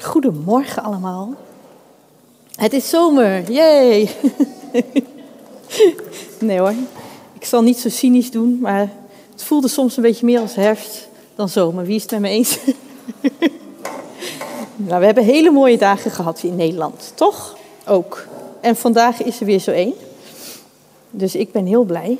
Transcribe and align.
Goedemorgen 0.00 0.82
allemaal. 0.82 1.34
Het 2.54 2.72
is 2.72 2.88
zomer, 2.88 3.50
yay! 3.50 4.10
nee 6.40 6.58
hoor, 6.58 6.74
ik 7.32 7.44
zal 7.44 7.62
niet 7.62 7.78
zo 7.78 7.88
cynisch 7.88 8.30
doen, 8.30 8.58
maar 8.60 8.90
het 9.32 9.42
voelde 9.42 9.68
soms 9.68 9.96
een 9.96 10.02
beetje 10.02 10.26
meer 10.26 10.40
als 10.40 10.54
herfst 10.54 11.08
dan 11.34 11.48
zomer. 11.48 11.84
Wie 11.84 11.94
is 11.94 12.02
het 12.02 12.10
met 12.10 12.20
me 12.20 12.28
eens? 12.28 12.58
nou, 14.88 15.00
we 15.00 15.06
hebben 15.06 15.24
hele 15.24 15.50
mooie 15.50 15.78
dagen 15.78 16.10
gehad 16.10 16.42
in 16.42 16.56
Nederland, 16.56 17.12
toch? 17.14 17.56
Ook. 17.86 18.26
En 18.60 18.76
vandaag 18.76 19.22
is 19.22 19.40
er 19.40 19.46
weer 19.46 19.58
zo 19.58 19.70
één. 19.70 19.94
Dus 21.10 21.34
ik 21.34 21.52
ben 21.52 21.66
heel 21.66 21.84
blij. 21.84 22.18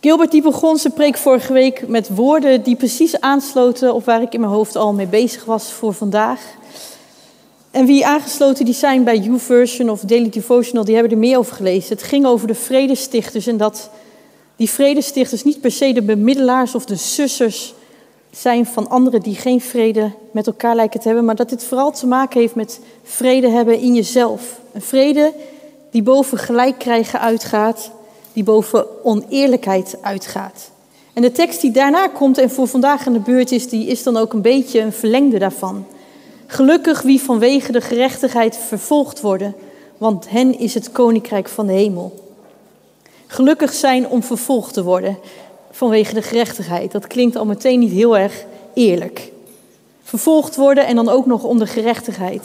Gilbert 0.00 0.30
die 0.30 0.42
begon 0.42 0.76
zijn 0.76 0.92
preek 0.92 1.16
vorige 1.16 1.52
week 1.52 1.88
met 1.88 2.14
woorden 2.14 2.62
die 2.62 2.76
precies 2.76 3.20
aansloten 3.20 3.94
op 3.94 4.04
waar 4.04 4.22
ik 4.22 4.34
in 4.34 4.40
mijn 4.40 4.52
hoofd 4.52 4.76
al 4.76 4.92
mee 4.92 5.06
bezig 5.06 5.44
was 5.44 5.72
voor 5.72 5.92
vandaag. 5.92 6.40
En 7.70 7.86
wie 7.86 8.06
aangesloten 8.06 8.64
die 8.64 8.74
zijn 8.74 9.04
bij 9.04 9.18
YouVersion 9.18 9.90
of 9.90 10.00
Daily 10.00 10.28
Devotional, 10.28 10.84
die 10.84 10.94
hebben 10.94 11.12
er 11.12 11.18
meer 11.18 11.38
over 11.38 11.54
gelezen. 11.54 11.96
Het 11.96 12.02
ging 12.02 12.26
over 12.26 12.46
de 12.46 12.54
vredestichters 12.54 13.46
en 13.46 13.56
dat 13.56 13.90
die 14.56 14.70
vredestichters 14.70 15.44
niet 15.44 15.60
per 15.60 15.70
se 15.70 15.92
de 15.92 16.02
bemiddelaars 16.02 16.74
of 16.74 16.84
de 16.84 16.96
sussers 16.96 17.74
zijn 18.30 18.66
van 18.66 18.88
anderen 18.88 19.20
die 19.20 19.34
geen 19.34 19.60
vrede 19.60 20.12
met 20.30 20.46
elkaar 20.46 20.74
lijken 20.74 21.00
te 21.00 21.06
hebben, 21.06 21.24
maar 21.24 21.36
dat 21.36 21.48
dit 21.48 21.64
vooral 21.64 21.92
te 21.92 22.06
maken 22.06 22.40
heeft 22.40 22.54
met 22.54 22.80
vrede 23.02 23.48
hebben 23.48 23.80
in 23.80 23.94
jezelf. 23.94 24.60
Een 24.72 24.82
vrede 24.82 25.32
die 25.90 26.02
boven 26.02 26.38
gelijk 26.38 26.78
krijgen 26.78 27.20
uitgaat 27.20 27.90
die 28.32 28.44
boven 28.44 29.04
oneerlijkheid 29.04 29.96
uitgaat. 30.00 30.70
En 31.12 31.22
de 31.22 31.32
tekst 31.32 31.60
die 31.60 31.70
daarna 31.70 32.08
komt 32.08 32.38
en 32.38 32.50
voor 32.50 32.66
vandaag 32.66 33.06
aan 33.06 33.12
de 33.12 33.18
beurt 33.18 33.52
is, 33.52 33.68
die 33.68 33.86
is 33.86 34.02
dan 34.02 34.16
ook 34.16 34.32
een 34.32 34.42
beetje 34.42 34.80
een 34.80 34.92
verlengde 34.92 35.38
daarvan. 35.38 35.86
Gelukkig 36.46 37.02
wie 37.02 37.20
vanwege 37.20 37.72
de 37.72 37.80
gerechtigheid 37.80 38.56
vervolgd 38.56 39.20
worden, 39.20 39.54
want 39.98 40.30
hen 40.30 40.58
is 40.58 40.74
het 40.74 40.92
koninkrijk 40.92 41.48
van 41.48 41.66
de 41.66 41.72
hemel. 41.72 42.28
Gelukkig 43.26 43.72
zijn 43.72 44.08
om 44.08 44.22
vervolgd 44.22 44.74
te 44.74 44.82
worden 44.82 45.18
vanwege 45.70 46.14
de 46.14 46.22
gerechtigheid. 46.22 46.92
Dat 46.92 47.06
klinkt 47.06 47.36
al 47.36 47.46
meteen 47.46 47.78
niet 47.78 47.92
heel 47.92 48.18
erg 48.18 48.44
eerlijk. 48.74 49.32
Vervolgd 50.02 50.56
worden 50.56 50.86
en 50.86 50.96
dan 50.96 51.08
ook 51.08 51.26
nog 51.26 51.44
om 51.44 51.58
de 51.58 51.66
gerechtigheid. 51.66 52.42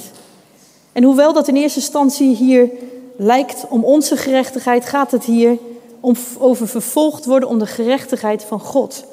En 0.91 1.03
hoewel 1.03 1.33
dat 1.33 1.47
in 1.47 1.55
eerste 1.55 1.79
instantie 1.79 2.35
hier 2.35 2.69
lijkt 3.17 3.65
om 3.69 3.83
onze 3.83 4.17
gerechtigheid, 4.17 4.85
gaat 4.85 5.11
het 5.11 5.23
hier 5.23 5.57
om 6.05 6.15
over 6.39 6.67
vervolgd 6.67 7.25
worden 7.25 7.49
om 7.49 7.59
de 7.59 7.65
gerechtigheid 7.65 8.43
van 8.43 8.59
God. 8.59 9.05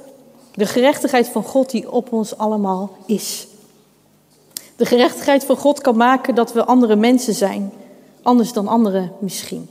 De 0.54 0.66
gerechtigheid 0.66 1.28
van 1.28 1.42
God 1.42 1.70
die 1.70 1.90
op 1.90 2.12
ons 2.12 2.36
allemaal 2.36 2.90
is. 3.06 3.46
De 4.76 4.86
gerechtigheid 4.86 5.44
van 5.44 5.56
God 5.56 5.80
kan 5.80 5.96
maken 5.96 6.34
dat 6.34 6.52
we 6.52 6.64
andere 6.64 6.96
mensen 6.96 7.34
zijn, 7.34 7.72
anders 8.22 8.52
dan 8.52 8.68
anderen 8.68 9.12
misschien. 9.18 9.68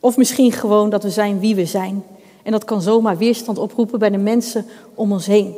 Of 0.00 0.16
misschien 0.16 0.52
gewoon 0.52 0.90
dat 0.90 1.02
we 1.02 1.10
zijn 1.10 1.40
wie 1.40 1.54
we 1.54 1.66
zijn. 1.66 2.04
En 2.42 2.52
dat 2.52 2.64
kan 2.64 2.82
zomaar 2.82 3.18
weerstand 3.18 3.58
oproepen 3.58 3.98
bij 3.98 4.10
de 4.10 4.18
mensen 4.18 4.66
om 4.94 5.12
ons 5.12 5.26
heen. 5.26 5.54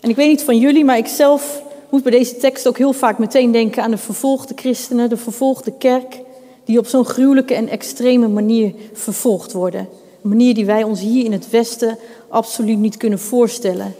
En 0.00 0.10
ik 0.10 0.16
weet 0.16 0.28
niet 0.28 0.42
van 0.42 0.58
jullie, 0.58 0.84
maar 0.84 0.98
ik 0.98 1.06
zelf 1.06 1.62
moet 1.90 2.02
bij 2.02 2.12
deze 2.12 2.36
tekst 2.36 2.68
ook 2.68 2.78
heel 2.78 2.92
vaak 2.92 3.18
meteen 3.18 3.52
denken 3.52 3.82
aan 3.82 3.90
de 3.90 3.98
vervolgde 3.98 4.54
christenen, 4.56 5.08
de 5.08 5.16
vervolgde 5.16 5.72
kerk 5.78 6.20
die 6.68 6.78
op 6.78 6.86
zo'n 6.86 7.04
gruwelijke 7.04 7.54
en 7.54 7.68
extreme 7.68 8.28
manier 8.28 8.74
vervolgd 8.92 9.52
worden. 9.52 9.88
Een 10.22 10.28
manier 10.28 10.54
die 10.54 10.66
wij 10.66 10.82
ons 10.82 11.00
hier 11.00 11.24
in 11.24 11.32
het 11.32 11.50
Westen 11.50 11.98
absoluut 12.28 12.78
niet 12.78 12.96
kunnen 12.96 13.18
voorstellen. 13.18 13.94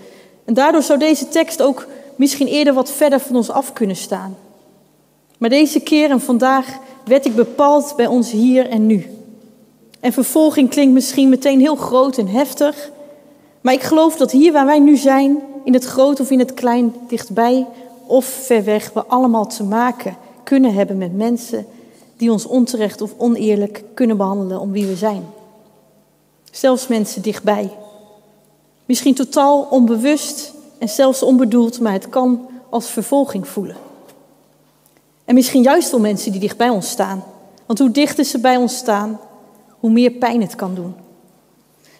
En 0.44 0.54
daardoor 0.54 0.82
zou 0.82 0.98
deze 0.98 1.28
tekst 1.28 1.62
ook 1.62 1.86
misschien 2.16 2.46
eerder 2.46 2.74
wat 2.74 2.90
verder 2.90 3.20
van 3.20 3.36
ons 3.36 3.50
af 3.50 3.72
kunnen 3.72 3.96
staan. 3.96 4.36
Maar 5.38 5.50
deze 5.50 5.80
keer 5.80 6.10
en 6.10 6.20
vandaag 6.20 6.78
werd 7.04 7.26
ik 7.26 7.34
bepaald 7.34 7.94
bij 7.96 8.06
ons 8.06 8.30
hier 8.30 8.68
en 8.68 8.86
nu. 8.86 9.06
En 10.00 10.12
vervolging 10.12 10.70
klinkt 10.70 10.94
misschien 10.94 11.28
meteen 11.28 11.60
heel 11.60 11.76
groot 11.76 12.18
en 12.18 12.28
heftig. 12.28 12.90
Maar 13.60 13.74
ik 13.74 13.82
geloof 13.82 14.16
dat 14.16 14.30
hier 14.30 14.52
waar 14.52 14.66
wij 14.66 14.78
nu 14.78 14.96
zijn, 14.96 15.38
in 15.64 15.72
het 15.74 15.84
groot 15.84 16.20
of 16.20 16.30
in 16.30 16.38
het 16.38 16.54
klein, 16.54 16.94
dichtbij 17.08 17.66
of 18.06 18.24
ver 18.24 18.64
weg, 18.64 18.90
we 18.94 19.04
allemaal 19.04 19.46
te 19.46 19.64
maken 19.64 20.16
kunnen 20.44 20.74
hebben 20.74 20.98
met 20.98 21.16
mensen 21.16 21.66
die 22.18 22.32
ons 22.32 22.46
onterecht 22.46 23.00
of 23.00 23.14
oneerlijk 23.16 23.84
kunnen 23.94 24.16
behandelen 24.16 24.60
om 24.60 24.72
wie 24.72 24.86
we 24.86 24.96
zijn. 24.96 25.24
Zelfs 26.50 26.86
mensen 26.86 27.22
dichtbij. 27.22 27.70
Misschien 28.86 29.14
totaal 29.14 29.66
onbewust 29.70 30.52
en 30.78 30.88
zelfs 30.88 31.22
onbedoeld, 31.22 31.80
maar 31.80 31.92
het 31.92 32.08
kan 32.08 32.48
als 32.70 32.86
vervolging 32.86 33.48
voelen. 33.48 33.76
En 35.24 35.34
misschien 35.34 35.62
juist 35.62 35.90
wel 35.90 36.00
mensen 36.00 36.32
die 36.32 36.40
dicht 36.40 36.56
bij 36.56 36.68
ons 36.68 36.90
staan. 36.90 37.24
Want 37.66 37.78
hoe 37.78 37.90
dichter 37.90 38.24
ze 38.24 38.38
bij 38.38 38.56
ons 38.56 38.76
staan, 38.76 39.20
hoe 39.80 39.90
meer 39.90 40.10
pijn 40.10 40.40
het 40.40 40.54
kan 40.54 40.74
doen. 40.74 40.94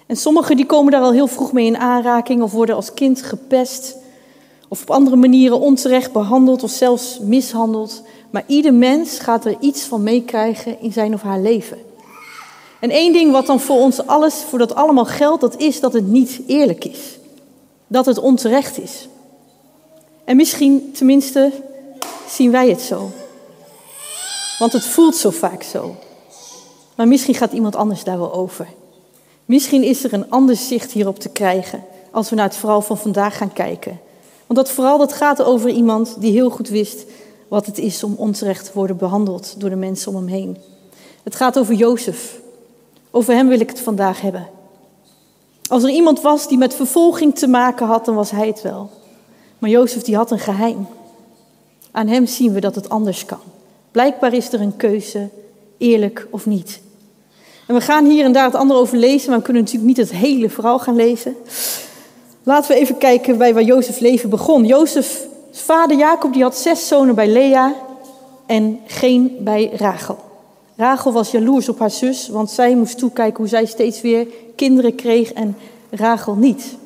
En 0.07 0.17
sommigen 0.17 0.57
die 0.57 0.67
komen 0.67 0.93
daar 0.93 1.03
al 1.03 1.13
heel 1.13 1.27
vroeg 1.27 1.53
mee 1.53 1.67
in 1.67 1.77
aanraking 1.77 2.43
of 2.43 2.53
worden 2.53 2.75
als 2.75 2.95
kind 2.95 3.23
gepest 3.23 3.97
of 4.69 4.83
op 4.83 4.91
andere 4.91 5.17
manieren 5.17 5.61
onterecht 5.61 6.13
behandeld 6.13 6.63
of 6.63 6.71
zelfs 6.71 7.19
mishandeld. 7.19 8.03
Maar 8.31 8.45
ieder 8.47 8.75
mens 8.75 9.19
gaat 9.19 9.45
er 9.45 9.57
iets 9.61 9.83
van 9.83 10.03
meekrijgen 10.03 10.81
in 10.81 10.93
zijn 10.93 11.15
of 11.15 11.23
haar 11.23 11.41
leven. 11.41 11.79
En 12.81 12.91
één 12.91 13.13
ding 13.13 13.33
wat 13.33 13.47
dan 13.47 13.61
voor 13.61 13.77
ons 13.77 14.07
alles, 14.07 14.35
voor 14.35 14.59
dat 14.59 14.75
allemaal 14.75 15.05
geldt, 15.05 15.41
dat 15.41 15.57
is 15.57 15.81
dat 15.81 15.93
het 15.93 16.07
niet 16.07 16.41
eerlijk 16.47 16.85
is. 16.85 17.19
Dat 17.87 18.07
het 18.07 18.19
onterecht 18.19 18.81
is. 18.81 19.09
En 20.25 20.37
misschien, 20.37 20.93
tenminste, 20.93 21.53
zien 22.29 22.51
wij 22.51 22.69
het 22.69 22.81
zo. 22.81 23.11
Want 24.59 24.73
het 24.73 24.85
voelt 24.85 25.17
zo 25.17 25.31
vaak 25.31 25.63
zo. 25.63 25.97
Maar 26.95 27.09
misschien 27.09 27.35
gaat 27.35 27.53
iemand 27.53 27.77
anders 27.77 28.05
daar 28.05 28.19
wel 28.19 28.33
over. 28.33 28.69
Misschien 29.45 29.83
is 29.83 30.05
er 30.05 30.13
een 30.13 30.31
ander 30.31 30.57
zicht 30.57 30.93
hierop 30.93 31.19
te 31.19 31.29
krijgen 31.29 31.85
als 32.11 32.31
we 32.31 32.37
naar 32.37 32.45
het 32.45 32.57
verhaal 32.57 32.83
van 32.83 32.99
vandaag 32.99 33.37
gaan 33.37 33.53
kijken. 33.53 34.01
Want 34.47 34.59
dat 34.59 34.71
vooral 34.71 34.99
dat 34.99 35.13
gaat 35.13 35.43
over 35.43 35.71
iemand 35.71 36.17
die 36.19 36.33
heel 36.33 36.51
goed 36.51 36.69
wist 36.69 37.05
wat 37.49 37.67
het 37.67 37.79
is 37.79 38.03
om 38.03 38.15
onterecht 38.17 38.65
te 38.65 38.71
worden 38.75 38.97
behandeld 38.97 39.55
door 39.59 39.71
de 39.71 39.77
mensen 39.77 40.15
om 40.15 40.17
hem 40.17 40.27
heen. 40.27 40.57
Het 41.23 41.35
gaat 41.35 41.59
over 41.59 41.75
Jozef. 41.75 42.41
Over 43.11 43.35
hem 43.35 43.49
wil 43.49 43.61
ik 43.61 43.69
het 43.69 43.81
vandaag 43.81 44.21
hebben. 44.21 44.49
Als 45.69 45.83
er 45.83 45.91
iemand 45.91 46.21
was 46.21 46.49
die 46.49 46.59
met 46.59 46.75
vervolging 46.75 47.35
te 47.35 47.47
maken 47.47 47.87
had, 47.87 48.05
dan 48.05 48.15
was 48.15 48.31
hij 48.31 48.47
het 48.47 48.63
wel. 48.63 48.91
Maar 49.59 49.71
Jozef 49.71 50.03
die 50.03 50.17
had 50.17 50.31
een 50.31 50.39
geheim. 50.39 50.87
Aan 51.91 52.07
hem 52.07 52.27
zien 52.27 52.53
we 52.53 52.61
dat 52.61 52.75
het 52.75 52.89
anders 52.89 53.25
kan. 53.25 53.41
Blijkbaar 53.91 54.33
is 54.33 54.53
er 54.53 54.61
een 54.61 54.77
keuze, 54.77 55.29
eerlijk 55.79 56.27
of 56.31 56.47
niet. 56.47 56.81
En 57.67 57.75
we 57.75 57.81
gaan 57.81 58.05
hier 58.05 58.25
en 58.25 58.33
daar 58.33 58.45
het 58.45 58.55
andere 58.55 58.81
over 58.81 58.97
lezen, 58.97 59.29
maar 59.29 59.39
we 59.39 59.45
kunnen 59.45 59.63
natuurlijk 59.63 59.89
niet 59.89 60.09
het 60.09 60.13
hele 60.19 60.51
verhaal 60.51 60.79
gaan 60.79 60.97
lezen. 60.97 61.37
Laten 62.43 62.71
we 62.71 62.81
even 62.81 62.99
kijken 62.99 63.39
bij 63.39 63.55
waar 63.55 63.63
Jozef 63.63 64.01
leven 64.01 64.31
begon. 64.31 64.65
Jozef 64.65 65.27
vader 65.51 65.97
Jacob 65.97 66.33
die 66.33 66.43
had 66.43 66.57
zes 66.57 66.89
zonen 66.89 67.15
bij 67.15 67.29
Lea 67.29 67.75
en 68.47 68.81
geen 68.87 69.37
bij 69.41 69.71
Rachel. 69.77 70.19
Rachel 70.77 71.13
was 71.13 71.31
jaloers 71.31 71.69
op 71.69 71.79
haar 71.79 71.91
zus, 71.91 72.29
want 72.29 72.51
zij 72.51 72.77
moest 72.77 72.99
toekijken 72.99 73.37
hoe 73.37 73.49
zij 73.49 73.67
steeds 73.67 74.01
weer 74.01 74.27
kinderen 74.57 74.95
kreeg 74.95 75.33
en 75.33 75.57
Rachel 75.91 76.35
niet. 76.35 76.77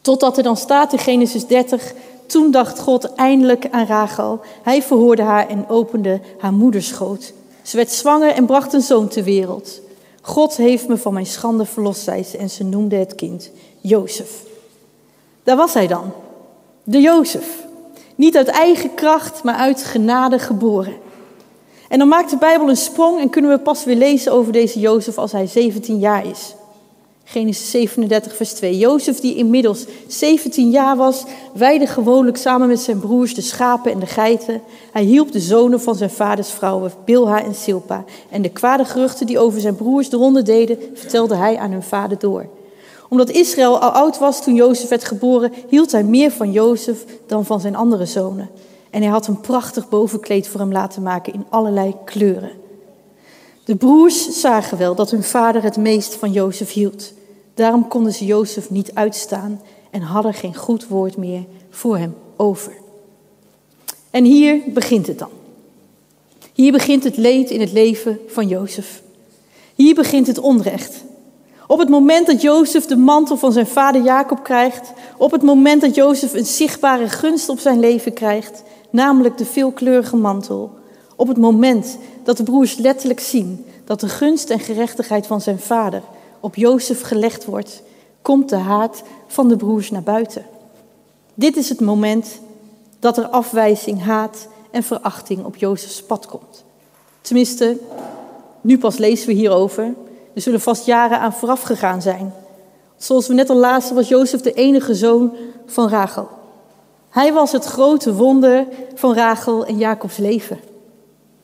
Totdat 0.00 0.36
er 0.36 0.42
dan 0.42 0.56
staat 0.56 0.92
in 0.92 0.98
Genesis 0.98 1.46
30, 1.46 1.92
toen 2.26 2.50
dacht 2.50 2.80
God 2.80 3.14
eindelijk 3.14 3.68
aan 3.70 3.86
Rachel. 3.86 4.40
Hij 4.62 4.82
verhoorde 4.82 5.22
haar 5.22 5.48
en 5.48 5.68
opende 5.68 6.20
haar 6.38 6.52
moederschoot. 6.52 7.32
Ze 7.62 7.76
werd 7.76 7.92
zwanger 7.92 8.30
en 8.30 8.46
bracht 8.46 8.72
een 8.72 8.82
zoon 8.82 9.08
ter 9.08 9.24
wereld. 9.24 9.80
God 10.20 10.56
heeft 10.56 10.88
me 10.88 10.96
van 10.96 11.12
mijn 11.12 11.26
schande 11.26 11.64
verlost, 11.64 12.02
zei 12.02 12.22
ze, 12.24 12.36
en 12.36 12.50
ze 12.50 12.64
noemde 12.64 12.96
het 12.96 13.14
kind 13.14 13.50
Jozef. 13.80 14.42
Daar 15.42 15.56
was 15.56 15.74
hij 15.74 15.86
dan, 15.86 16.12
de 16.88 17.00
Jozef. 17.00 17.64
Niet 18.14 18.36
uit 18.36 18.48
eigen 18.48 18.94
kracht, 18.94 19.42
maar 19.42 19.54
uit 19.54 19.84
genade 19.84 20.38
geboren. 20.38 20.94
En 21.88 21.98
dan 21.98 22.08
maakt 22.08 22.30
de 22.30 22.36
Bijbel 22.36 22.68
een 22.68 22.76
sprong 22.76 23.20
en 23.20 23.30
kunnen 23.30 23.50
we 23.50 23.58
pas 23.58 23.84
weer 23.84 23.96
lezen 23.96 24.32
over 24.32 24.52
deze 24.52 24.80
Jozef 24.80 25.18
als 25.18 25.32
hij 25.32 25.46
17 25.46 25.98
jaar 25.98 26.26
is. 26.26 26.54
Genesis 27.24 27.70
37, 27.70 28.36
vers 28.36 28.52
2. 28.52 28.78
Jozef, 28.78 29.20
die 29.20 29.34
inmiddels 29.34 29.84
17 30.06 30.70
jaar 30.70 30.96
was, 30.96 31.24
weide 31.54 31.86
gewoonlijk 31.86 32.36
samen 32.36 32.68
met 32.68 32.80
zijn 32.80 33.00
broers 33.00 33.34
de 33.34 33.40
schapen 33.40 33.92
en 33.92 33.98
de 33.98 34.06
geiten. 34.06 34.62
Hij 34.92 35.02
hielp 35.02 35.32
de 35.32 35.40
zonen 35.40 35.80
van 35.80 35.94
zijn 35.94 36.10
vaders 36.10 36.50
vrouwen, 36.50 36.92
Bilha 37.04 37.44
en 37.44 37.54
Silpa. 37.54 38.04
En 38.30 38.42
de 38.42 38.50
kwade 38.50 38.84
geruchten 38.84 39.26
die 39.26 39.38
over 39.38 39.60
zijn 39.60 39.76
broers 39.76 40.10
de 40.10 40.16
ronde 40.16 40.42
deden, 40.42 40.78
vertelde 40.94 41.36
hij 41.36 41.56
aan 41.56 41.70
hun 41.70 41.82
vader 41.82 42.18
door 42.18 42.46
omdat 43.08 43.30
Israël 43.30 43.78
al 43.78 43.90
oud 43.90 44.18
was 44.18 44.42
toen 44.42 44.54
Jozef 44.54 44.88
werd 44.88 45.04
geboren, 45.04 45.52
hield 45.68 45.92
hij 45.92 46.04
meer 46.04 46.30
van 46.30 46.52
Jozef 46.52 47.04
dan 47.26 47.44
van 47.44 47.60
zijn 47.60 47.76
andere 47.76 48.06
zonen. 48.06 48.50
En 48.90 49.02
hij 49.02 49.10
had 49.10 49.26
een 49.26 49.40
prachtig 49.40 49.88
bovenkleed 49.88 50.48
voor 50.48 50.60
hem 50.60 50.72
laten 50.72 51.02
maken 51.02 51.32
in 51.32 51.46
allerlei 51.48 51.94
kleuren. 52.04 52.52
De 53.64 53.76
broers 53.76 54.40
zagen 54.40 54.78
wel 54.78 54.94
dat 54.94 55.10
hun 55.10 55.22
vader 55.22 55.62
het 55.62 55.76
meest 55.76 56.14
van 56.14 56.32
Jozef 56.32 56.72
hield. 56.72 57.12
Daarom 57.54 57.88
konden 57.88 58.12
ze 58.12 58.24
Jozef 58.24 58.70
niet 58.70 58.94
uitstaan 58.94 59.60
en 59.90 60.00
hadden 60.02 60.34
geen 60.34 60.54
goed 60.54 60.88
woord 60.88 61.16
meer 61.16 61.44
voor 61.70 61.98
hem 61.98 62.14
over. 62.36 62.72
En 64.10 64.24
hier 64.24 64.60
begint 64.66 65.06
het 65.06 65.18
dan. 65.18 65.30
Hier 66.52 66.72
begint 66.72 67.04
het 67.04 67.16
leed 67.16 67.50
in 67.50 67.60
het 67.60 67.72
leven 67.72 68.18
van 68.26 68.48
Jozef. 68.48 69.02
Hier 69.74 69.94
begint 69.94 70.26
het 70.26 70.38
onrecht. 70.38 71.04
Op 71.66 71.78
het 71.78 71.88
moment 71.88 72.26
dat 72.26 72.42
Jozef 72.42 72.86
de 72.86 72.96
mantel 72.96 73.36
van 73.36 73.52
zijn 73.52 73.66
vader 73.66 74.02
Jacob 74.02 74.42
krijgt, 74.42 74.92
op 75.16 75.30
het 75.30 75.42
moment 75.42 75.80
dat 75.80 75.94
Jozef 75.94 76.32
een 76.32 76.46
zichtbare 76.46 77.08
gunst 77.08 77.48
op 77.48 77.58
zijn 77.58 77.80
leven 77.80 78.12
krijgt, 78.12 78.62
namelijk 78.90 79.38
de 79.38 79.44
veelkleurige 79.44 80.16
mantel, 80.16 80.70
op 81.16 81.28
het 81.28 81.36
moment 81.36 81.98
dat 82.24 82.36
de 82.36 82.42
broers 82.42 82.76
letterlijk 82.76 83.20
zien 83.20 83.64
dat 83.84 84.00
de 84.00 84.08
gunst 84.08 84.50
en 84.50 84.60
gerechtigheid 84.60 85.26
van 85.26 85.40
zijn 85.40 85.58
vader 85.58 86.02
op 86.40 86.54
Jozef 86.54 87.00
gelegd 87.00 87.44
wordt, 87.44 87.82
komt 88.22 88.48
de 88.48 88.56
haat 88.56 89.02
van 89.26 89.48
de 89.48 89.56
broers 89.56 89.90
naar 89.90 90.02
buiten. 90.02 90.46
Dit 91.34 91.56
is 91.56 91.68
het 91.68 91.80
moment 91.80 92.40
dat 92.98 93.18
er 93.18 93.26
afwijzing, 93.26 94.02
haat 94.02 94.48
en 94.70 94.82
verachting 94.82 95.44
op 95.44 95.56
Jozefs 95.56 96.02
pad 96.02 96.26
komt. 96.26 96.64
Tenminste, 97.20 97.78
nu 98.60 98.78
pas 98.78 98.96
lezen 98.96 99.26
we 99.26 99.32
hierover. 99.32 99.94
Er 100.36 100.42
zullen 100.42 100.60
vast 100.60 100.86
jaren 100.86 101.20
aan 101.20 101.32
vooraf 101.32 101.62
gegaan 101.62 102.02
zijn. 102.02 102.34
Zoals 102.96 103.26
we 103.26 103.34
net 103.34 103.50
al 103.50 103.56
lazen, 103.56 103.94
was 103.94 104.08
Jozef 104.08 104.40
de 104.40 104.52
enige 104.52 104.94
zoon 104.94 105.32
van 105.66 105.88
Rachel. 105.88 106.28
Hij 107.10 107.32
was 107.32 107.52
het 107.52 107.64
grote 107.64 108.14
wonder 108.14 108.66
van 108.94 109.14
Rachel 109.14 109.66
en 109.66 109.78
Jacobs 109.78 110.16
leven. 110.16 110.58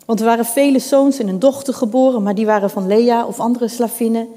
Want 0.07 0.21
er 0.21 0.27
waren 0.27 0.45
vele 0.45 0.79
zoons 0.79 1.19
en 1.19 1.29
een 1.29 1.39
dochter 1.39 1.75
geboren, 1.75 2.23
maar 2.23 2.35
die 2.35 2.47
waren 2.47 2.71
van 2.71 2.87
Lea 2.87 3.27
of 3.27 3.41
andere 3.41 3.69
slavinnen, 3.69 4.29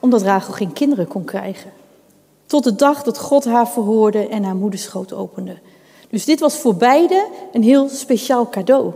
omdat 0.00 0.22
Rachel 0.22 0.52
geen 0.52 0.72
kinderen 0.72 1.08
kon 1.08 1.24
krijgen. 1.24 1.70
Tot 2.46 2.64
de 2.64 2.74
dag 2.74 3.02
dat 3.02 3.18
God 3.18 3.44
haar 3.44 3.68
verhoorde 3.68 4.28
en 4.28 4.44
haar 4.44 4.56
moederschoot 4.56 5.12
opende. 5.12 5.58
Dus 6.10 6.24
dit 6.24 6.40
was 6.40 6.56
voor 6.56 6.74
beide 6.74 7.26
een 7.52 7.62
heel 7.62 7.88
speciaal 7.88 8.48
cadeau. 8.48 8.92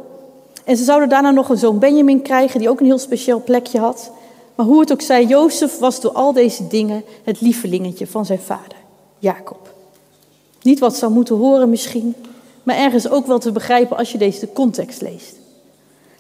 En 0.65 0.77
ze 0.77 0.85
zouden 0.85 1.09
daarna 1.09 1.31
nog 1.31 1.49
een 1.49 1.59
zoon 1.59 1.79
Benjamin 1.79 2.23
krijgen, 2.23 2.59
die 2.59 2.71
ook 2.71 2.81
een 2.81 2.87
heel 2.87 2.99
speciaal 2.99 3.43
plekje 3.43 3.79
had. 3.79 4.11
Maar 4.55 4.67
hoe 4.67 4.81
het 4.81 4.93
ook 4.93 5.01
zij, 5.01 5.25
Jozef 5.25 5.79
was 5.79 6.01
door 6.01 6.13
al 6.13 6.33
deze 6.33 6.67
dingen 6.67 7.05
het 7.25 7.41
lievelingetje 7.41 8.07
van 8.07 8.27
zijn 8.27 8.41
vader, 8.41 8.77
Jacob. 9.19 9.75
Niet 10.63 10.79
wat 10.79 10.97
zou 10.97 11.13
moeten 11.13 11.37
horen 11.37 11.71
misschien, 11.71 12.15
maar 12.63 12.77
ergens 12.77 13.11
ook 13.11 13.27
wel 13.27 13.39
te 13.39 13.53
begrijpen 13.53 13.97
als 13.97 14.13
je 14.13 14.19
deze 14.19 14.53
context 14.53 15.01
leest. 15.01 15.35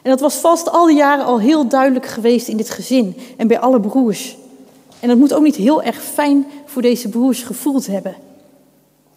En 0.03 0.11
dat 0.11 0.21
was 0.21 0.35
vast 0.35 0.71
al 0.71 0.87
die 0.87 0.97
jaren 0.97 1.25
al 1.25 1.41
heel 1.41 1.69
duidelijk 1.69 2.06
geweest 2.06 2.49
in 2.49 2.56
dit 2.56 2.71
gezin 2.71 3.17
en 3.37 3.47
bij 3.47 3.59
alle 3.59 3.81
broers. 3.81 4.37
En 5.00 5.09
dat 5.09 5.19
moet 5.19 5.32
ook 5.35 5.43
niet 5.43 5.56
heel 5.56 5.82
erg 5.82 6.03
fijn 6.03 6.47
voor 6.67 6.82
deze 6.82 7.09
broers 7.09 7.43
gevoeld 7.43 7.87
hebben. 7.87 8.15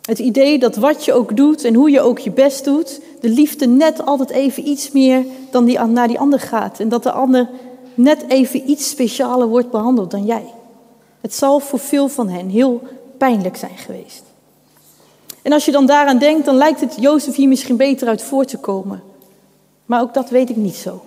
Het 0.01 0.19
idee 0.19 0.59
dat 0.59 0.75
wat 0.75 1.05
je 1.05 1.13
ook 1.13 1.37
doet 1.37 1.63
en 1.63 1.73
hoe 1.73 1.89
je 1.89 2.01
ook 2.01 2.19
je 2.19 2.31
best 2.31 2.63
doet, 2.63 2.99
de 3.21 3.29
liefde 3.29 3.67
net 3.67 4.05
altijd 4.05 4.29
even 4.29 4.67
iets 4.67 4.91
meer 4.91 5.25
dan 5.51 5.65
die, 5.65 5.79
naar 5.79 6.07
die 6.07 6.19
ander 6.19 6.39
gaat. 6.39 6.79
En 6.79 6.89
dat 6.89 7.03
de 7.03 7.11
ander 7.11 7.49
net 7.95 8.25
even 8.27 8.69
iets 8.69 8.89
specialer 8.89 9.47
wordt 9.47 9.71
behandeld 9.71 10.11
dan 10.11 10.25
jij. 10.25 10.45
Het 11.21 11.33
zal 11.33 11.59
voor 11.59 11.79
veel 11.79 12.07
van 12.07 12.29
hen 12.29 12.49
heel 12.49 12.81
pijnlijk 13.17 13.57
zijn 13.57 13.77
geweest. 13.77 14.23
En 15.41 15.51
als 15.51 15.65
je 15.65 15.71
dan 15.71 15.85
daaraan 15.85 16.17
denkt, 16.17 16.45
dan 16.45 16.55
lijkt 16.55 16.81
het 16.81 16.95
Jozef 16.99 17.35
hier 17.35 17.47
misschien 17.47 17.77
beter 17.77 18.07
uit 18.07 18.21
voor 18.21 18.45
te 18.45 18.57
komen. 18.57 19.03
Maar 19.85 20.01
ook 20.01 20.13
dat 20.13 20.29
weet 20.29 20.49
ik 20.49 20.55
niet 20.55 20.75
zo. 20.75 21.01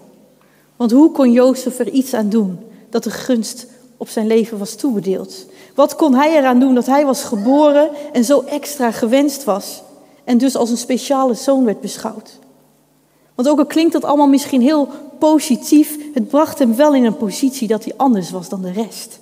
Want 0.77 0.91
hoe 0.91 1.13
kon 1.13 1.33
Jozef 1.33 1.79
er 1.79 1.89
iets 1.89 2.15
aan 2.15 2.29
doen 2.29 2.59
dat 2.91 3.05
de 3.05 3.11
gunst 3.11 3.67
op 3.97 4.09
zijn 4.09 4.27
leven 4.27 4.59
was 4.59 4.75
toebedeeld? 4.75 5.47
Wat 5.75 5.97
kon 5.97 6.15
hij 6.15 6.37
eraan 6.37 6.61
doen 6.61 6.75
dat 6.75 6.87
hij 6.87 7.07
was 7.07 7.23
geboren 7.23 7.89
en 8.13 8.25
zo 8.25 8.41
extra 8.41 8.91
gewenst 8.91 9.45
was 9.45 9.83
en 10.25 10.39
dus 10.39 10.57
als 10.57 10.71
een 10.71 10.77
speciale 10.77 11.35
zoon 11.35 11.65
werd 11.65 11.81
beschouwd? 11.81 12.39
Want 13.37 13.49
ook 13.49 13.59
al 13.59 13.67
klinkt 13.67 13.93
dat 13.93 14.05
allemaal 14.05 14.29
misschien 14.29 14.61
heel 14.61 14.89
positief, 15.19 15.99
het 16.15 16.29
bracht 16.29 16.59
hem 16.59 16.77
wel 16.77 16.95
in 16.95 17.05
een 17.05 17.17
positie 17.17 17.69
dat 17.69 17.85
hij 17.85 17.93
anders 17.97 18.31
was 18.31 18.49
dan 18.49 18.63
de 18.63 18.73
rest. 18.73 19.19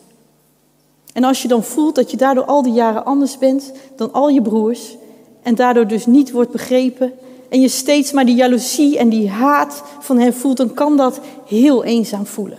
En 1.12 1.25
als 1.25 1.43
je 1.43 1.49
dan 1.49 1.64
voelt 1.64 1.94
dat 1.94 2.11
je 2.11 2.16
daardoor 2.16 2.44
al 2.44 2.62
die 2.62 2.72
jaren 2.72 3.05
anders 3.05 3.38
bent 3.38 3.72
dan 3.96 4.12
al 4.12 4.28
je 4.28 4.43
broers 4.43 4.96
en 5.43 5.55
daardoor 5.55 5.87
dus 5.87 6.06
niet 6.06 6.31
wordt 6.31 6.50
begrepen 6.50 7.12
en 7.49 7.61
je 7.61 7.69
steeds 7.69 8.12
maar 8.12 8.26
die 8.26 8.34
jaloezie 8.34 8.99
en 8.99 9.08
die 9.08 9.31
haat 9.31 9.82
van 10.00 10.19
hen 10.19 10.34
voelt, 10.34 10.56
dan 10.56 10.75
kan 10.75 10.96
dat 10.96 11.20
heel 11.46 11.84
eenzaam 11.84 12.26
voelen. 12.26 12.58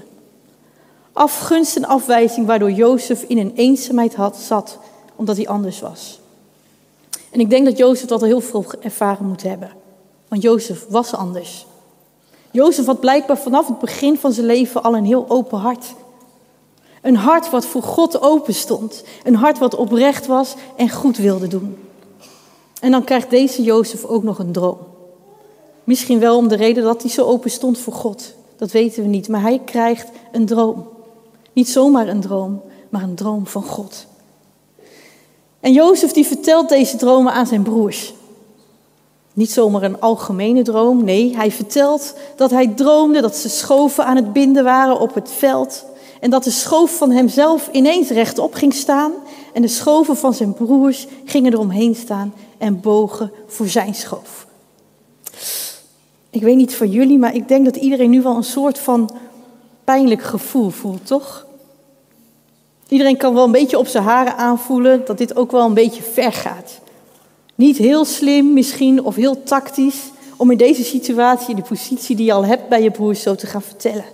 Afgunst 1.13 1.75
en 1.75 1.85
afwijzing 1.85 2.47
waardoor 2.47 2.71
Jozef 2.71 3.23
in 3.23 3.37
een 3.37 3.51
eenzaamheid 3.55 4.15
had, 4.15 4.37
zat, 4.37 4.77
omdat 5.15 5.35
hij 5.35 5.47
anders 5.47 5.79
was. 5.79 6.19
En 7.29 7.39
ik 7.39 7.49
denk 7.49 7.65
dat 7.65 7.77
Jozef 7.77 8.07
dat 8.07 8.21
al 8.21 8.27
heel 8.27 8.41
veel 8.41 8.65
ervaren 8.81 9.27
moet 9.27 9.43
hebben. 9.43 9.71
Want 10.27 10.41
Jozef 10.41 10.85
was 10.89 11.13
anders. 11.13 11.65
Jozef 12.51 12.85
had 12.85 12.99
blijkbaar 12.99 13.37
vanaf 13.37 13.67
het 13.67 13.79
begin 13.79 14.17
van 14.17 14.31
zijn 14.31 14.45
leven 14.45 14.83
al 14.83 14.95
een 14.95 15.05
heel 15.05 15.25
open 15.27 15.59
hart. 15.59 15.93
Een 17.01 17.15
hart 17.15 17.49
wat 17.49 17.65
voor 17.65 17.83
God 17.83 18.21
open 18.21 18.53
stond. 18.53 19.03
Een 19.23 19.35
hart 19.35 19.59
wat 19.59 19.75
oprecht 19.75 20.25
was 20.25 20.55
en 20.75 20.89
goed 20.89 21.17
wilde 21.17 21.47
doen. 21.47 21.77
En 22.81 22.91
dan 22.91 23.03
krijgt 23.03 23.29
deze 23.29 23.63
Jozef 23.63 24.05
ook 24.05 24.23
nog 24.23 24.39
een 24.39 24.51
droom. 24.51 24.77
Misschien 25.83 26.19
wel 26.19 26.37
om 26.37 26.47
de 26.47 26.55
reden 26.55 26.83
dat 26.83 27.01
hij 27.01 27.11
zo 27.11 27.25
open 27.25 27.51
stond 27.51 27.77
voor 27.77 27.93
God. 27.93 28.33
Dat 28.57 28.71
weten 28.71 29.03
we 29.03 29.09
niet. 29.09 29.27
Maar 29.27 29.41
hij 29.41 29.61
krijgt 29.65 30.09
een 30.31 30.45
droom. 30.45 30.87
Niet 31.53 31.69
zomaar 31.69 32.07
een 32.07 32.21
droom, 32.21 32.61
maar 32.89 33.03
een 33.03 33.15
droom 33.15 33.47
van 33.47 33.63
God. 33.63 34.05
En 35.59 35.73
Jozef 35.73 36.11
die 36.11 36.25
vertelt 36.25 36.69
deze 36.69 36.97
dromen 36.97 37.33
aan 37.33 37.47
zijn 37.47 37.63
broers. 37.63 38.13
Niet 39.35 39.51
zomaar 39.51 39.83
een 39.83 40.01
algemene 40.01 40.61
droom, 40.61 41.03
nee, 41.03 41.35
hij 41.35 41.51
vertelt 41.51 42.13
dat 42.35 42.51
hij 42.51 42.67
droomde 42.67 43.21
dat 43.21 43.35
ze 43.35 43.49
schoven 43.49 44.05
aan 44.05 44.15
het 44.15 44.33
binden 44.33 44.63
waren 44.63 44.99
op 44.99 45.13
het 45.13 45.31
veld 45.31 45.85
en 46.19 46.29
dat 46.29 46.43
de 46.43 46.51
schoof 46.51 46.97
van 46.97 47.11
hemzelf 47.11 47.69
ineens 47.71 48.09
rechtop 48.09 48.53
ging 48.53 48.73
staan 48.73 49.11
en 49.53 49.61
de 49.61 49.67
schoven 49.67 50.17
van 50.17 50.33
zijn 50.33 50.53
broers 50.53 51.07
gingen 51.25 51.53
eromheen 51.53 51.95
staan 51.95 52.33
en 52.57 52.81
bogen 52.81 53.31
voor 53.47 53.67
zijn 53.67 53.95
schoof. 53.95 54.47
Ik 56.29 56.41
weet 56.41 56.55
niet 56.55 56.75
van 56.75 56.89
jullie, 56.89 57.17
maar 57.17 57.35
ik 57.35 57.47
denk 57.47 57.65
dat 57.65 57.75
iedereen 57.75 58.09
nu 58.09 58.21
wel 58.21 58.35
een 58.35 58.43
soort 58.43 58.79
van 58.79 59.09
pijnlijk 59.83 60.21
gevoel 60.21 60.69
voelt, 60.69 61.07
toch? 61.07 61.45
Iedereen 62.87 63.17
kan 63.17 63.33
wel 63.33 63.43
een 63.43 63.51
beetje 63.51 63.77
op 63.77 63.87
zijn 63.87 64.03
haren 64.03 64.37
aanvoelen 64.37 65.05
dat 65.05 65.17
dit 65.17 65.35
ook 65.35 65.51
wel 65.51 65.65
een 65.65 65.73
beetje 65.73 66.03
ver 66.03 66.33
gaat. 66.33 66.79
Niet 67.55 67.77
heel 67.77 68.05
slim 68.05 68.53
misschien 68.53 69.03
of 69.03 69.15
heel 69.15 69.43
tactisch 69.43 70.11
om 70.37 70.51
in 70.51 70.57
deze 70.57 70.83
situatie 70.83 71.55
de 71.55 71.61
positie 71.61 72.15
die 72.15 72.25
je 72.25 72.33
al 72.33 72.45
hebt 72.45 72.69
bij 72.69 72.83
je 72.83 72.91
broers 72.91 73.21
zo 73.21 73.35
te 73.35 73.47
gaan 73.47 73.61
vertellen. 73.61 74.05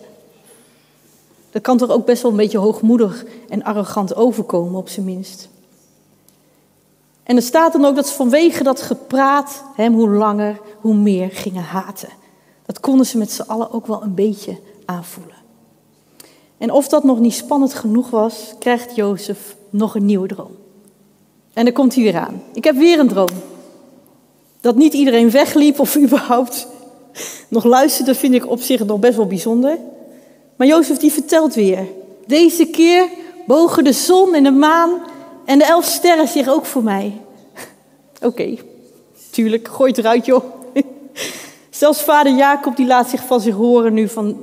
Dat 1.51 1.61
kan 1.61 1.77
toch 1.77 1.89
ook 1.89 2.05
best 2.05 2.21
wel 2.21 2.31
een 2.31 2.37
beetje 2.37 2.57
hoogmoedig 2.57 3.25
en 3.49 3.63
arrogant 3.63 4.15
overkomen, 4.15 4.79
op 4.79 4.89
zijn 4.89 5.05
minst. 5.05 5.49
En 7.23 7.35
er 7.35 7.41
staat 7.41 7.71
dan 7.71 7.85
ook 7.85 7.95
dat 7.95 8.07
ze 8.07 8.13
vanwege 8.13 8.63
dat 8.63 8.81
gepraat 8.81 9.63
hem 9.75 9.93
hoe 9.93 10.09
langer, 10.09 10.59
hoe 10.79 10.95
meer 10.95 11.29
gingen 11.31 11.63
haten. 11.63 12.09
Dat 12.65 12.79
konden 12.79 13.05
ze 13.05 13.17
met 13.17 13.31
z'n 13.31 13.41
allen 13.41 13.71
ook 13.71 13.87
wel 13.87 14.03
een 14.03 14.13
beetje 14.13 14.57
aanvoelen. 14.85 15.35
En 16.57 16.71
of 16.71 16.87
dat 16.87 17.03
nog 17.03 17.19
niet 17.19 17.33
spannend 17.33 17.73
genoeg 17.73 18.09
was, 18.09 18.53
krijgt 18.59 18.95
Jozef 18.95 19.55
nog 19.69 19.95
een 19.95 20.05
nieuwe 20.05 20.27
droom. 20.27 20.55
En 21.53 21.65
dan 21.65 21.73
komt 21.73 21.95
hij 21.95 22.03
weer 22.03 22.17
aan. 22.17 22.43
Ik 22.53 22.63
heb 22.63 22.75
weer 22.75 22.99
een 22.99 23.07
droom. 23.07 23.29
Dat 24.61 24.75
niet 24.75 24.93
iedereen 24.93 25.29
wegliep 25.29 25.79
of 25.79 25.95
überhaupt 26.05 26.67
nog 27.47 27.63
luisterde, 27.63 28.15
vind 28.15 28.33
ik 28.33 28.49
op 28.49 28.61
zich 28.61 28.85
nog 28.85 28.99
best 28.99 29.15
wel 29.15 29.27
bijzonder. 29.27 29.77
Maar 30.55 30.67
Jozef 30.67 30.97
die 30.97 31.11
vertelt 31.11 31.53
weer. 31.53 31.87
Deze 32.25 32.65
keer 32.65 33.07
bogen 33.47 33.83
de 33.83 33.93
zon 33.93 34.35
en 34.35 34.43
de 34.43 34.51
maan 34.51 35.01
en 35.45 35.57
de 35.57 35.65
elf 35.65 35.85
sterren 35.85 36.27
zich 36.27 36.47
ook 36.49 36.65
voor 36.65 36.83
mij. 36.83 37.21
Oké, 38.21 38.57
tuurlijk, 39.29 39.67
gooi 39.67 39.89
het 39.89 39.99
eruit 39.99 40.25
joh. 40.25 40.43
Zelfs 41.69 42.01
vader 42.01 42.35
Jacob 42.35 42.75
die 42.75 42.85
laat 42.85 43.09
zich 43.09 43.25
van 43.25 43.41
zich 43.41 43.55
horen 43.55 43.93
nu 43.93 44.07
van... 44.07 44.37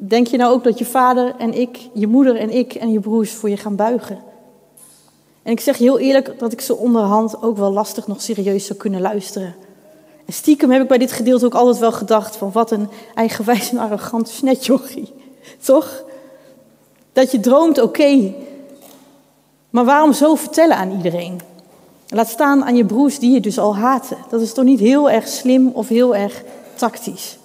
Denk 0.00 0.26
je 0.26 0.36
nou 0.36 0.52
ook 0.52 0.64
dat 0.64 0.78
je 0.78 0.84
vader 0.84 1.34
en 1.38 1.60
ik, 1.60 1.78
je 1.92 2.06
moeder 2.06 2.36
en 2.36 2.50
ik 2.50 2.74
en 2.74 2.92
je 2.92 3.00
broers 3.00 3.32
voor 3.32 3.50
je 3.50 3.56
gaan 3.56 3.76
buigen? 3.76 4.18
En 5.48 5.54
ik 5.54 5.60
zeg 5.60 5.78
heel 5.78 5.98
eerlijk 5.98 6.38
dat 6.38 6.52
ik 6.52 6.60
ze 6.60 6.76
onderhand 6.76 7.42
ook 7.42 7.56
wel 7.56 7.72
lastig 7.72 8.06
nog 8.06 8.22
serieus 8.22 8.66
zou 8.66 8.78
kunnen 8.78 9.00
luisteren. 9.00 9.54
En 10.26 10.32
stiekem 10.32 10.70
heb 10.70 10.82
ik 10.82 10.88
bij 10.88 10.98
dit 10.98 11.12
gedeelte 11.12 11.46
ook 11.46 11.54
altijd 11.54 11.78
wel 11.78 11.92
gedacht 11.92 12.36
van 12.36 12.52
wat 12.52 12.70
een 12.70 12.88
eigenwijs 13.14 13.70
en 13.70 13.78
arrogant 13.78 14.28
snetjochie. 14.28 15.12
Toch? 15.64 16.04
Dat 17.12 17.30
je 17.30 17.40
droomt, 17.40 17.80
oké. 17.80 18.34
Maar 19.70 19.84
waarom 19.84 20.12
zo 20.12 20.34
vertellen 20.34 20.76
aan 20.76 20.90
iedereen? 20.90 21.40
Laat 22.08 22.28
staan 22.28 22.64
aan 22.64 22.76
je 22.76 22.84
broers 22.84 23.18
die 23.18 23.32
je 23.32 23.40
dus 23.40 23.58
al 23.58 23.76
haten. 23.76 24.16
Dat 24.30 24.40
is 24.40 24.52
toch 24.52 24.64
niet 24.64 24.80
heel 24.80 25.10
erg 25.10 25.28
slim 25.28 25.70
of 25.74 25.88
heel 25.88 26.16
erg 26.16 26.42
tactisch? 26.74 27.37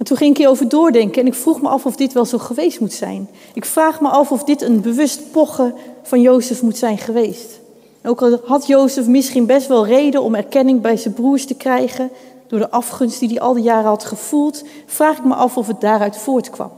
En 0.00 0.06
toen 0.06 0.16
ging 0.16 0.30
ik 0.30 0.36
hierover 0.36 0.68
doordenken 0.68 1.20
en 1.20 1.26
ik 1.26 1.34
vroeg 1.34 1.62
me 1.62 1.68
af 1.68 1.86
of 1.86 1.96
dit 1.96 2.12
wel 2.12 2.24
zo 2.24 2.38
geweest 2.38 2.80
moet 2.80 2.92
zijn. 2.92 3.28
Ik 3.54 3.64
vraag 3.64 4.00
me 4.00 4.08
af 4.08 4.32
of 4.32 4.44
dit 4.44 4.62
een 4.62 4.80
bewust 4.80 5.30
pochen 5.30 5.74
van 6.02 6.20
Jozef 6.20 6.62
moet 6.62 6.76
zijn 6.76 6.98
geweest. 6.98 7.60
ook 8.04 8.22
al 8.22 8.40
had 8.44 8.66
Jozef 8.66 9.06
misschien 9.06 9.46
best 9.46 9.66
wel 9.66 9.86
reden 9.86 10.22
om 10.22 10.34
erkenning 10.34 10.80
bij 10.80 10.96
zijn 10.96 11.14
broers 11.14 11.46
te 11.46 11.54
krijgen, 11.54 12.10
door 12.46 12.58
de 12.58 12.70
afgunst 12.70 13.20
die 13.20 13.28
hij 13.28 13.40
al 13.40 13.54
die 13.54 13.62
jaren 13.62 13.88
had 13.88 14.04
gevoeld, 14.04 14.64
vraag 14.86 15.18
ik 15.18 15.24
me 15.24 15.34
af 15.34 15.56
of 15.56 15.66
het 15.66 15.80
daaruit 15.80 16.16
voortkwam. 16.16 16.70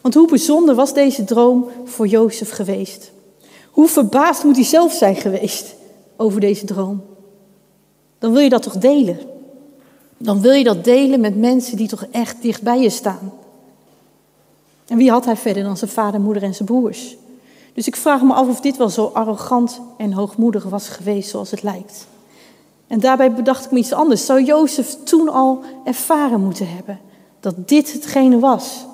Want 0.00 0.14
hoe 0.14 0.28
bijzonder 0.28 0.74
was 0.74 0.94
deze 0.94 1.24
droom 1.24 1.68
voor 1.84 2.06
Jozef 2.06 2.50
geweest? 2.50 3.10
Hoe 3.70 3.88
verbaasd 3.88 4.44
moet 4.44 4.56
hij 4.56 4.64
zelf 4.64 4.92
zijn 4.92 5.16
geweest 5.16 5.74
over 6.16 6.40
deze 6.40 6.64
droom? 6.64 7.02
Dan 8.18 8.32
wil 8.32 8.42
je 8.42 8.48
dat 8.48 8.62
toch 8.62 8.78
delen? 8.78 9.29
Dan 10.22 10.40
wil 10.40 10.52
je 10.52 10.64
dat 10.64 10.84
delen 10.84 11.20
met 11.20 11.36
mensen 11.36 11.76
die 11.76 11.88
toch 11.88 12.06
echt 12.10 12.42
dicht 12.42 12.62
bij 12.62 12.80
je 12.80 12.90
staan. 12.90 13.32
En 14.86 14.96
wie 14.96 15.10
had 15.10 15.24
hij 15.24 15.36
verder 15.36 15.62
dan 15.62 15.76
zijn 15.76 15.90
vader, 15.90 16.20
moeder 16.20 16.42
en 16.42 16.54
zijn 16.54 16.68
broers? 16.68 17.16
Dus 17.74 17.86
ik 17.86 17.96
vraag 17.96 18.22
me 18.22 18.32
af 18.32 18.48
of 18.48 18.60
dit 18.60 18.76
wel 18.76 18.88
zo 18.88 19.10
arrogant 19.14 19.80
en 19.96 20.12
hoogmoedig 20.12 20.64
was 20.64 20.88
geweest 20.88 21.30
zoals 21.30 21.50
het 21.50 21.62
lijkt. 21.62 22.06
En 22.86 23.00
daarbij 23.00 23.32
bedacht 23.32 23.64
ik 23.64 23.70
me 23.70 23.78
iets 23.78 23.92
anders. 23.92 24.26
Zou 24.26 24.44
Jozef 24.44 24.96
toen 25.04 25.28
al 25.28 25.60
ervaren 25.84 26.40
moeten 26.40 26.68
hebben 26.74 26.98
dat 27.40 27.68
dit 27.68 27.92
hetgene 27.92 28.38
was 28.38 28.84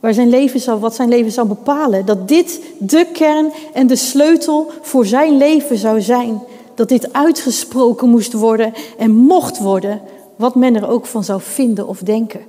waar 0.00 0.14
zijn 0.14 0.28
leven 0.28 0.60
zou, 0.60 0.80
wat 0.80 0.94
zijn 0.94 1.08
leven 1.08 1.32
zou 1.32 1.48
bepalen? 1.48 2.06
Dat 2.06 2.28
dit 2.28 2.60
de 2.78 3.06
kern 3.12 3.52
en 3.72 3.86
de 3.86 3.96
sleutel 3.96 4.70
voor 4.80 5.06
zijn 5.06 5.36
leven 5.36 5.78
zou 5.78 6.00
zijn. 6.00 6.42
Dat 6.74 6.88
dit 6.88 7.12
uitgesproken 7.12 8.08
moest 8.08 8.32
worden 8.32 8.72
en 8.98 9.10
mocht 9.10 9.58
worden, 9.58 10.00
wat 10.38 10.54
men 10.54 10.76
er 10.76 10.88
ook 10.88 11.06
van 11.06 11.24
zou 11.24 11.40
vinden 11.40 11.86
of 11.86 11.98
denken. 11.98 12.40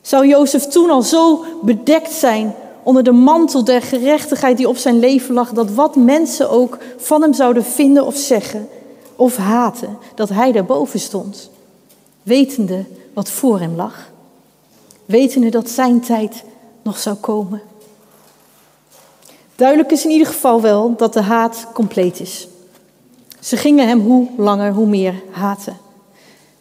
Zou 0.00 0.26
Jozef 0.26 0.66
toen 0.66 0.90
al 0.90 1.02
zo 1.02 1.44
bedekt 1.62 2.12
zijn 2.12 2.54
onder 2.82 3.02
de 3.02 3.12
mantel 3.12 3.64
der 3.64 3.82
gerechtigheid 3.82 4.56
die 4.56 4.68
op 4.68 4.76
zijn 4.76 4.98
leven 4.98 5.34
lag, 5.34 5.52
dat 5.52 5.70
wat 5.70 5.96
mensen 5.96 6.50
ook 6.50 6.78
van 6.96 7.22
hem 7.22 7.32
zouden 7.32 7.64
vinden 7.64 8.06
of 8.06 8.16
zeggen 8.16 8.68
of 9.16 9.36
haten, 9.36 9.98
dat 10.14 10.28
hij 10.28 10.52
daarboven 10.52 11.00
stond, 11.00 11.50
wetende 12.22 12.84
wat 13.14 13.30
voor 13.30 13.60
hem 13.60 13.76
lag, 13.76 14.10
wetende 15.04 15.48
dat 15.48 15.70
zijn 15.70 16.00
tijd 16.00 16.44
nog 16.82 16.98
zou 16.98 17.16
komen. 17.16 17.62
Duidelijk 19.54 19.90
is 19.90 20.04
in 20.04 20.10
ieder 20.10 20.26
geval 20.26 20.60
wel 20.60 20.94
dat 20.96 21.12
de 21.12 21.22
haat 21.22 21.66
compleet 21.72 22.20
is. 22.20 22.48
Ze 23.40 23.56
gingen 23.56 23.88
hem 23.88 24.00
hoe 24.00 24.28
langer, 24.36 24.72
hoe 24.72 24.86
meer 24.86 25.22
haten. 25.30 25.76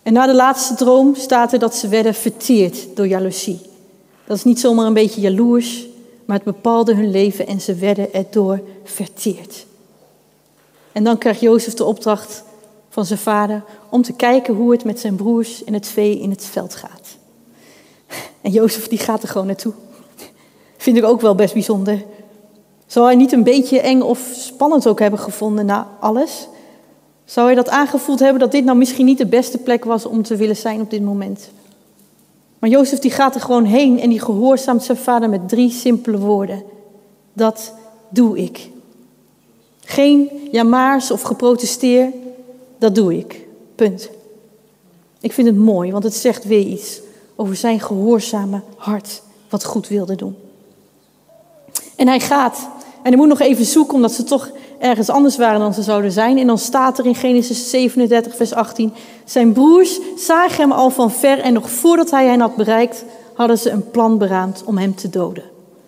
En 0.07 0.13
na 0.13 0.25
de 0.25 0.35
laatste 0.35 0.75
droom 0.75 1.15
staat 1.15 1.53
er 1.53 1.59
dat 1.59 1.75
ze 1.75 1.87
werden 1.87 2.13
verteerd 2.13 2.95
door 2.95 3.07
jaloezie. 3.07 3.59
Dat 4.25 4.37
is 4.37 4.43
niet 4.43 4.59
zomaar 4.59 4.85
een 4.85 4.93
beetje 4.93 5.21
jaloers, 5.21 5.87
maar 6.25 6.35
het 6.35 6.45
bepaalde 6.45 6.95
hun 6.95 7.11
leven 7.11 7.47
en 7.47 7.61
ze 7.61 7.75
werden 7.75 8.13
erdoor 8.13 8.61
verteerd. 8.83 9.65
En 10.91 11.03
dan 11.03 11.17
krijgt 11.17 11.39
Jozef 11.39 11.73
de 11.73 11.83
opdracht 11.83 12.43
van 12.89 13.05
zijn 13.05 13.19
vader 13.19 13.63
om 13.89 14.01
te 14.01 14.13
kijken 14.13 14.53
hoe 14.53 14.71
het 14.71 14.83
met 14.83 14.99
zijn 14.99 15.15
broers 15.15 15.63
en 15.63 15.73
het 15.73 15.87
vee 15.87 16.19
in 16.19 16.29
het 16.29 16.43
veld 16.45 16.75
gaat. 16.75 17.07
En 18.41 18.51
Jozef 18.51 18.87
die 18.87 18.99
gaat 18.99 19.23
er 19.23 19.29
gewoon 19.29 19.47
naartoe. 19.47 19.73
Vind 20.77 20.97
ik 20.97 21.03
ook 21.03 21.21
wel 21.21 21.35
best 21.35 21.53
bijzonder. 21.53 22.03
Zou 22.85 23.05
hij 23.05 23.15
niet 23.15 23.31
een 23.31 23.43
beetje 23.43 23.79
eng 23.79 24.01
of 24.01 24.31
spannend 24.35 24.87
ook 24.87 24.99
hebben 24.99 25.19
gevonden 25.19 25.65
na 25.65 25.87
alles? 25.99 26.47
Zou 27.27 27.45
hij 27.45 27.55
dat 27.55 27.69
aangevoeld 27.69 28.19
hebben 28.19 28.39
dat 28.39 28.51
dit 28.51 28.65
nou 28.65 28.77
misschien 28.77 29.05
niet 29.05 29.17
de 29.17 29.25
beste 29.25 29.57
plek 29.57 29.85
was 29.85 30.05
om 30.05 30.23
te 30.23 30.35
willen 30.35 30.55
zijn 30.55 30.81
op 30.81 30.89
dit 30.89 31.01
moment? 31.01 31.49
Maar 32.59 32.69
Jozef 32.69 32.99
die 32.99 33.11
gaat 33.11 33.35
er 33.35 33.41
gewoon 33.41 33.65
heen 33.65 33.99
en 33.99 34.09
die 34.09 34.19
gehoorzaamt 34.19 34.83
zijn 34.83 34.97
vader 34.97 35.29
met 35.29 35.49
drie 35.49 35.71
simpele 35.71 36.17
woorden. 36.17 36.63
Dat 37.33 37.73
doe 38.09 38.37
ik. 38.37 38.69
Geen 39.79 40.29
jamaars 40.51 41.11
of 41.11 41.21
geprotesteer, 41.21 42.11
dat 42.77 42.95
doe 42.95 43.17
ik. 43.17 43.47
Punt. 43.75 44.09
Ik 45.19 45.33
vind 45.33 45.47
het 45.47 45.57
mooi, 45.57 45.91
want 45.91 46.03
het 46.03 46.15
zegt 46.15 46.45
weer 46.45 46.67
iets 46.67 47.01
over 47.35 47.55
zijn 47.55 47.79
gehoorzame 47.79 48.61
hart, 48.75 49.21
wat 49.49 49.65
goed 49.65 49.87
wilde 49.87 50.15
doen. 50.15 50.35
En 51.95 52.07
hij 52.07 52.19
gaat. 52.19 52.69
En 53.03 53.13
hij 53.13 53.17
moet 53.17 53.27
nog 53.27 53.39
even 53.39 53.65
zoeken, 53.65 53.95
omdat 53.95 54.11
ze 54.11 54.23
toch 54.23 54.51
ergens 54.79 55.09
anders 55.09 55.37
waren 55.37 55.59
dan 55.59 55.73
ze 55.73 55.81
zouden 55.81 56.11
zijn. 56.11 56.37
En 56.37 56.47
dan 56.47 56.57
staat 56.57 56.99
er 56.99 57.05
in 57.05 57.15
Genesis 57.15 57.69
37, 57.69 58.35
vers 58.35 58.53
18: 58.53 58.93
Zijn 59.25 59.53
broers 59.53 59.99
zagen 60.17 60.61
hem 60.61 60.71
al 60.71 60.89
van 60.89 61.11
ver 61.11 61.39
en 61.39 61.53
nog 61.53 61.69
voordat 61.69 62.11
hij 62.11 62.25
hen 62.27 62.39
had 62.39 62.55
bereikt, 62.55 63.03
hadden 63.33 63.57
ze 63.57 63.69
een 63.69 63.91
plan 63.91 64.17
beraamd 64.17 64.63
om 64.65 64.77
hem 64.77 64.95
te 64.95 65.09
doden. 65.09 65.43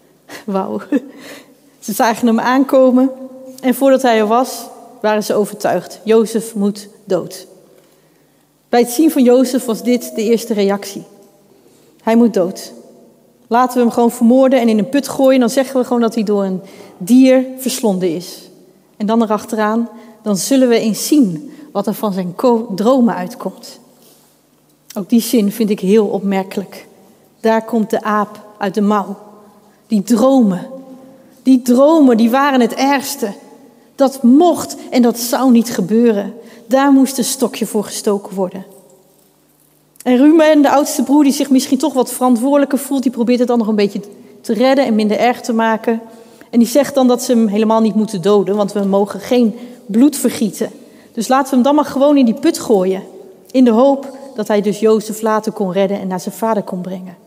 Wauw. 0.46 0.82
Ze 1.80 1.94
zagen 1.94 2.28
hem 2.28 2.40
aankomen 2.40 3.12
en 3.62 3.76
voordat 3.76 4.02
hij 4.02 4.18
er 4.18 4.28
was, 4.28 4.66
waren 5.02 5.24
ze 5.24 5.34
overtuigd. 5.34 6.00
Jozef 6.04 6.56
moet 6.56 6.88
dood. 7.06 7.48
Bij 8.70 8.80
het 8.80 8.90
zien 8.90 9.12
van 9.12 9.24
Jozef 9.24 9.66
was 9.66 9.84
dit 9.84 10.16
de 10.16 10.24
eerste 10.24 10.54
reactie. 10.54 11.04
Hij 12.04 12.16
moet 12.16 12.34
dood. 12.34 12.74
Laten 13.48 13.78
we 13.78 13.84
hem 13.84 13.92
gewoon 13.92 14.12
vermoorden 14.12 14.60
en 14.60 14.70
in 14.70 14.78
een 14.78 14.90
put 14.90 15.08
gooien. 15.08 15.40
Dan 15.40 15.50
zeggen 15.50 15.80
we 15.80 15.86
gewoon 15.86 16.02
dat 16.02 16.14
hij 16.14 16.24
door 16.24 16.44
een 16.44 16.62
dier 16.98 17.46
verslonden 17.58 18.16
is. 18.16 18.49
En 19.00 19.06
dan 19.06 19.22
erachteraan, 19.22 19.90
dan 20.22 20.38
zullen 20.38 20.68
we 20.68 20.80
eens 20.80 21.08
zien 21.08 21.52
wat 21.72 21.88
er 21.88 21.94
van 21.94 22.14
zijn 22.14 22.36
dromen 22.76 23.16
uitkomt. 23.16 23.80
Ook 24.98 25.10
die 25.10 25.22
zin 25.22 25.52
vind 25.52 25.70
ik 25.70 25.80
heel 25.80 26.06
opmerkelijk. 26.06 26.88
Daar 27.40 27.66
komt 27.66 27.90
de 27.90 28.02
aap 28.02 28.46
uit 28.58 28.74
de 28.74 28.82
mouw. 28.82 29.18
Die 29.88 30.04
dromen, 30.04 30.68
die 31.44 31.62
dromen, 31.62 32.18
die 32.18 32.30
waren 32.30 32.62
het 32.62 32.74
ergste. 32.74 33.34
Dat 33.96 34.24
mocht 34.24 34.76
en 34.90 35.02
dat 35.02 35.18
zou 35.18 35.52
niet 35.52 35.70
gebeuren. 35.70 36.34
Daar 36.66 36.92
moest 36.92 37.18
een 37.18 37.24
stokje 37.24 37.66
voor 37.66 37.84
gestoken 37.84 38.36
worden. 38.36 38.66
En 40.04 40.18
Ruben, 40.18 40.62
de 40.62 40.70
oudste 40.70 41.04
broer, 41.04 41.24
die 41.24 41.34
zich 41.34 41.50
misschien 41.50 41.78
toch 41.78 41.94
wat 41.94 42.12
verantwoordelijker 42.12 42.78
voelt, 42.78 43.04
die 43.04 43.12
probeert 43.12 43.40
het 43.40 43.48
dan 43.48 43.58
nog 43.58 43.68
een 43.68 43.76
beetje 43.76 44.02
te 44.42 44.54
redden 44.54 44.86
en 44.86 44.96
minder 44.96 45.18
erg 45.18 45.42
te 45.42 45.54
maken. 45.54 46.02
En 46.50 46.60
die 46.60 46.68
zegt 46.68 46.96
dan 46.96 47.08
dat 47.08 47.24
ze 47.24 47.32
hem 47.32 47.48
helemaal 47.48 47.82
niet 47.82 47.96
moeten 47.96 48.22
doden, 48.22 48.56
want 48.56 48.74
we 48.74 48.84
mogen 48.84 49.20
geen 49.20 49.56
bloed 49.86 50.16
vergieten. 50.16 50.72
Dus 51.14 51.28
laten 51.28 51.50
we 51.50 51.56
hem 51.56 51.64
dan 51.64 51.76
maar 51.76 51.86
gewoon 51.86 52.18
in 52.18 52.26
die 52.26 52.40
put 52.40 52.60
gooien. 52.60 53.04
In 53.52 53.64
de 53.64 53.72
hoop 53.72 54.18
dat 54.36 54.48
hij 54.48 54.62
dus 54.62 54.80
Jozef 54.80 55.22
later 55.22 55.52
kon 55.52 55.72
redden 55.72 56.00
en 56.00 56.08
naar 56.08 56.20
zijn 56.20 56.36
vader 56.36 56.64
kon 56.64 56.82
brengen. 56.82 57.18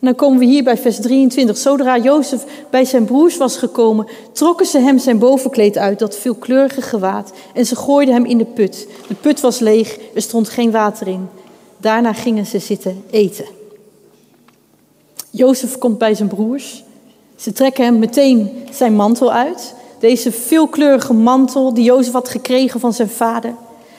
En 0.00 0.06
dan 0.06 0.14
komen 0.14 0.38
we 0.38 0.44
hier 0.44 0.64
bij 0.64 0.78
vers 0.78 1.00
23. 1.00 1.56
Zodra 1.56 1.98
Jozef 1.98 2.44
bij 2.70 2.84
zijn 2.84 3.04
broers 3.04 3.36
was 3.36 3.56
gekomen, 3.56 4.06
trokken 4.32 4.66
ze 4.66 4.78
hem 4.78 4.98
zijn 4.98 5.18
bovenkleed 5.18 5.78
uit, 5.78 5.98
dat 5.98 6.16
veelkleurige 6.16 6.82
gewaad, 6.82 7.32
en 7.54 7.66
ze 7.66 7.76
gooiden 7.76 8.14
hem 8.14 8.24
in 8.24 8.38
de 8.38 8.44
put. 8.44 8.88
De 9.08 9.14
put 9.14 9.40
was 9.40 9.58
leeg, 9.58 9.98
er 10.14 10.22
stond 10.22 10.48
geen 10.48 10.70
water 10.70 11.08
in. 11.08 11.28
Daarna 11.76 12.12
gingen 12.12 12.46
ze 12.46 12.58
zitten 12.58 13.04
eten. 13.10 13.44
Jozef 15.30 15.78
komt 15.78 15.98
bij 15.98 16.14
zijn 16.14 16.28
broers. 16.28 16.84
Ze 17.38 17.52
trekken 17.52 17.84
hem 17.84 17.98
meteen 17.98 18.66
zijn 18.70 18.94
mantel 18.94 19.32
uit. 19.32 19.74
Deze 19.98 20.32
veelkleurige 20.32 21.12
mantel 21.12 21.74
die 21.74 21.84
Jozef 21.84 22.12
had 22.12 22.28
gekregen 22.28 22.80
van 22.80 22.92
zijn 22.92 23.08
vader. 23.08 23.54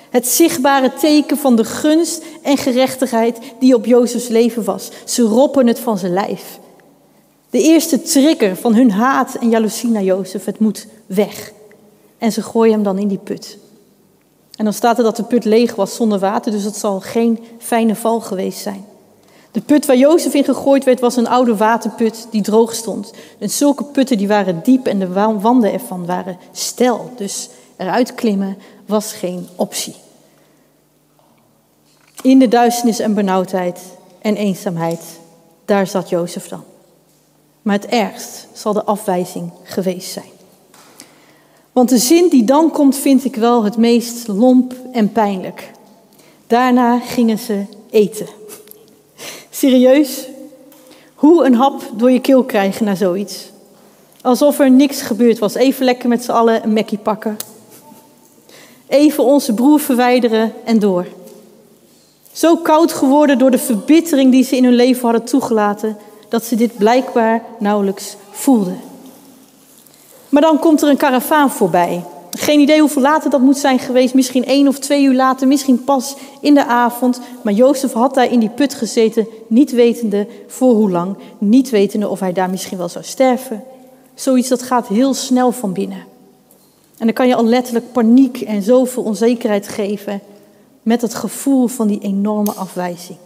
Het 0.09 0.27
zichtbare 0.27 0.93
teken 0.93 1.37
van 1.37 1.55
de 1.55 1.63
gunst 1.63 2.23
en 2.41 2.57
gerechtigheid 2.57 3.37
die 3.59 3.75
op 3.75 3.85
Jozefs 3.85 4.27
leven 4.27 4.63
was. 4.63 4.89
Ze 5.05 5.21
roppen 5.21 5.67
het 5.67 5.79
van 5.79 5.97
zijn 5.97 6.13
lijf. 6.13 6.59
De 7.49 7.61
eerste 7.61 8.01
trigger 8.01 8.55
van 8.55 8.73
hun 8.73 8.91
haat 8.91 9.35
en 9.35 9.49
jaloezie 9.49 9.89
naar 9.89 10.03
Jozef, 10.03 10.45
het 10.45 10.59
moet 10.59 10.87
weg. 11.05 11.51
En 12.17 12.31
ze 12.31 12.41
gooien 12.41 12.73
hem 12.73 12.83
dan 12.83 12.97
in 12.97 13.07
die 13.07 13.17
put. 13.17 13.57
En 14.55 14.63
dan 14.63 14.73
staat 14.73 14.97
er 14.97 15.03
dat 15.03 15.15
de 15.15 15.23
put 15.23 15.45
leeg 15.45 15.75
was 15.75 15.95
zonder 15.95 16.19
water, 16.19 16.51
dus 16.51 16.63
het 16.63 16.75
zal 16.75 16.99
geen 16.99 17.39
fijne 17.57 17.95
val 17.95 18.19
geweest 18.19 18.59
zijn. 18.59 18.85
De 19.59 19.65
put 19.65 19.85
waar 19.85 19.97
Jozef 19.97 20.33
in 20.33 20.43
gegooid 20.43 20.83
werd 20.83 20.99
was 20.99 21.15
een 21.15 21.27
oude 21.27 21.55
waterput 21.55 22.27
die 22.31 22.41
droog 22.41 22.73
stond. 22.73 23.11
En 23.39 23.49
zulke 23.49 23.83
putten 23.83 24.17
die 24.17 24.27
waren 24.27 24.59
diep 24.63 24.87
en 24.87 24.99
de 24.99 25.07
wanden 25.39 25.73
ervan 25.73 26.05
waren 26.05 26.37
stel. 26.51 27.11
Dus 27.15 27.49
eruit 27.77 28.15
klimmen 28.15 28.57
was 28.85 29.13
geen 29.13 29.47
optie. 29.55 29.95
In 32.21 32.39
de 32.39 32.47
duisternis 32.47 32.99
en 32.99 33.13
benauwdheid 33.13 33.79
en 34.21 34.35
eenzaamheid, 34.35 35.01
daar 35.65 35.87
zat 35.87 36.09
Jozef 36.09 36.47
dan. 36.47 36.63
Maar 37.61 37.75
het 37.75 37.85
ergst 37.85 38.47
zal 38.53 38.73
de 38.73 38.83
afwijzing 38.83 39.51
geweest 39.63 40.11
zijn. 40.11 40.31
Want 41.71 41.89
de 41.89 41.97
zin 41.97 42.29
die 42.29 42.43
dan 42.43 42.71
komt, 42.71 42.95
vind 42.95 43.25
ik 43.25 43.35
wel 43.35 43.63
het 43.63 43.77
meest 43.77 44.27
lomp 44.27 44.73
en 44.91 45.11
pijnlijk. 45.11 45.71
Daarna 46.47 46.99
gingen 46.99 47.39
ze 47.39 47.65
eten. 47.89 48.27
Serieus? 49.59 50.27
Hoe 51.15 51.45
een 51.45 51.55
hap 51.55 51.81
door 51.93 52.11
je 52.11 52.21
keel 52.21 52.43
krijgen 52.43 52.85
na 52.85 52.95
zoiets? 52.95 53.49
Alsof 54.21 54.59
er 54.59 54.71
niks 54.71 55.01
gebeurd 55.01 55.39
was. 55.39 55.53
Even 55.53 55.85
lekker 55.85 56.09
met 56.09 56.23
z'n 56.23 56.31
allen 56.31 56.63
een 56.63 56.73
mekkie 56.73 56.97
pakken. 56.97 57.37
Even 58.87 59.23
onze 59.23 59.53
broer 59.53 59.79
verwijderen 59.79 60.53
en 60.65 60.79
door. 60.79 61.05
Zo 62.31 62.55
koud 62.55 62.93
geworden 62.93 63.37
door 63.37 63.51
de 63.51 63.57
verbittering 63.57 64.31
die 64.31 64.43
ze 64.43 64.55
in 64.55 64.63
hun 64.63 64.75
leven 64.75 65.01
hadden 65.01 65.23
toegelaten, 65.23 65.97
dat 66.29 66.43
ze 66.43 66.55
dit 66.55 66.77
blijkbaar 66.77 67.43
nauwelijks 67.57 68.15
voelden. 68.31 68.79
Maar 70.29 70.41
dan 70.41 70.59
komt 70.59 70.81
er 70.81 70.89
een 70.89 70.97
karavaan 70.97 71.51
voorbij. 71.51 72.03
Geen 72.31 72.59
idee 72.59 72.79
hoeveel 72.79 73.01
later 73.01 73.29
dat 73.29 73.41
moet 73.41 73.57
zijn 73.57 73.79
geweest. 73.79 74.13
Misschien 74.13 74.45
één 74.45 74.67
of 74.67 74.79
twee 74.79 75.03
uur 75.03 75.13
later, 75.13 75.47
misschien 75.47 75.83
pas 75.83 76.15
in 76.41 76.53
de 76.53 76.65
avond. 76.65 77.19
Maar 77.43 77.53
Jozef 77.53 77.93
had 77.93 78.13
daar 78.13 78.31
in 78.31 78.39
die 78.39 78.49
put 78.49 78.73
gezeten, 78.73 79.27
niet 79.47 79.71
wetende 79.71 80.27
voor 80.47 80.73
hoe 80.73 80.91
lang. 80.91 81.17
Niet 81.37 81.69
wetende 81.69 82.07
of 82.07 82.19
hij 82.19 82.33
daar 82.33 82.49
misschien 82.49 82.77
wel 82.77 82.89
zou 82.89 83.03
sterven. 83.03 83.63
Zoiets 84.13 84.49
dat 84.49 84.61
gaat 84.61 84.87
heel 84.87 85.13
snel 85.13 85.51
van 85.51 85.73
binnen. 85.73 86.03
En 86.97 87.05
dan 87.05 87.13
kan 87.13 87.27
je 87.27 87.35
al 87.35 87.45
letterlijk 87.45 87.91
paniek 87.91 88.41
en 88.41 88.63
zoveel 88.63 89.03
onzekerheid 89.03 89.67
geven 89.67 90.21
met 90.81 91.01
het 91.01 91.13
gevoel 91.13 91.67
van 91.67 91.87
die 91.87 91.99
enorme 92.01 92.51
afwijzing. 92.51 93.17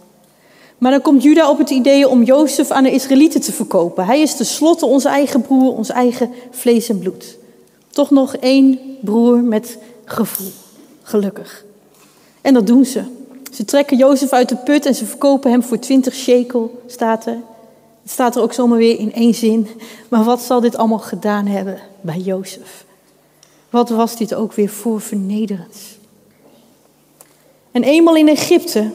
Maar 0.78 0.90
dan 0.90 1.02
komt 1.02 1.22
Juda 1.22 1.50
op 1.50 1.58
het 1.58 1.70
idee 1.70 2.08
om 2.08 2.22
Jozef 2.22 2.70
aan 2.70 2.82
de 2.82 2.90
Israëlieten 2.90 3.40
te 3.40 3.52
verkopen. 3.52 4.06
Hij 4.06 4.20
is 4.20 4.36
tenslotte 4.36 4.86
onze 4.86 5.08
eigen 5.08 5.42
broer, 5.42 5.74
ons 5.74 5.88
eigen 5.88 6.30
vlees 6.50 6.88
en 6.88 6.98
bloed. 6.98 7.38
Toch 7.90 8.10
nog 8.10 8.36
één 8.36 8.78
broer 9.04 9.42
met 9.42 9.78
gevoel. 10.04 10.52
Gelukkig. 11.02 11.64
En 12.40 12.54
dat 12.54 12.66
doen 12.66 12.84
ze. 12.84 13.02
Ze 13.52 13.64
trekken 13.64 13.96
Jozef 13.96 14.32
uit 14.32 14.48
de 14.48 14.56
put 14.56 14.86
en 14.86 14.94
ze 14.94 15.06
verkopen 15.06 15.50
hem 15.50 15.62
voor 15.62 15.78
20 15.78 16.14
shekel, 16.14 16.82
staat 16.86 17.26
er. 17.26 17.38
Het 18.02 18.12
staat 18.12 18.36
er 18.36 18.42
ook 18.42 18.52
zomaar 18.52 18.78
weer 18.78 18.98
in 18.98 19.12
één 19.12 19.34
zin. 19.34 19.68
Maar 20.08 20.24
wat 20.24 20.42
zal 20.42 20.60
dit 20.60 20.76
allemaal 20.76 20.98
gedaan 20.98 21.46
hebben 21.46 21.78
bij 22.00 22.18
Jozef? 22.18 22.84
Wat 23.70 23.88
was 23.88 24.16
dit 24.16 24.34
ook 24.34 24.52
weer 24.52 24.68
voor 24.68 25.00
vernederend? 25.00 25.76
En 27.70 27.82
eenmaal 27.82 28.16
in 28.16 28.28
Egypte 28.28 28.90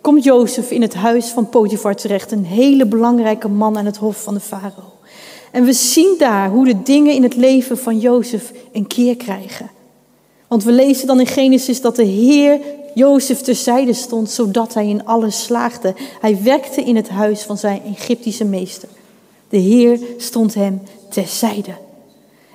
komt 0.00 0.24
Jozef 0.24 0.70
in 0.70 0.82
het 0.82 0.94
huis 0.94 1.28
van 1.28 1.48
Potifar 1.48 1.94
terecht, 1.94 2.32
een 2.32 2.44
hele 2.44 2.86
belangrijke 2.86 3.48
man 3.48 3.78
aan 3.78 3.86
het 3.86 3.96
hof 3.96 4.22
van 4.22 4.34
de 4.34 4.40
farao. 4.40 4.89
En 5.50 5.64
we 5.64 5.72
zien 5.72 6.14
daar 6.18 6.50
hoe 6.50 6.64
de 6.64 6.82
dingen 6.82 7.14
in 7.14 7.22
het 7.22 7.36
leven 7.36 7.78
van 7.78 7.98
Jozef 7.98 8.52
een 8.72 8.86
keer 8.86 9.16
krijgen. 9.16 9.70
Want 10.48 10.64
we 10.64 10.72
lezen 10.72 11.06
dan 11.06 11.20
in 11.20 11.26
Genesis 11.26 11.80
dat 11.80 11.96
de 11.96 12.04
Heer 12.04 12.60
Jozef 12.94 13.40
terzijde 13.40 13.92
stond, 13.92 14.30
zodat 14.30 14.74
hij 14.74 14.88
in 14.88 15.06
alles 15.06 15.44
slaagde. 15.44 15.94
Hij 16.20 16.42
werkte 16.42 16.82
in 16.82 16.96
het 16.96 17.08
huis 17.08 17.42
van 17.42 17.58
zijn 17.58 17.82
Egyptische 17.84 18.44
meester. 18.44 18.88
De 19.48 19.56
Heer 19.56 20.00
stond 20.16 20.54
hem 20.54 20.82
terzijde. 21.08 21.72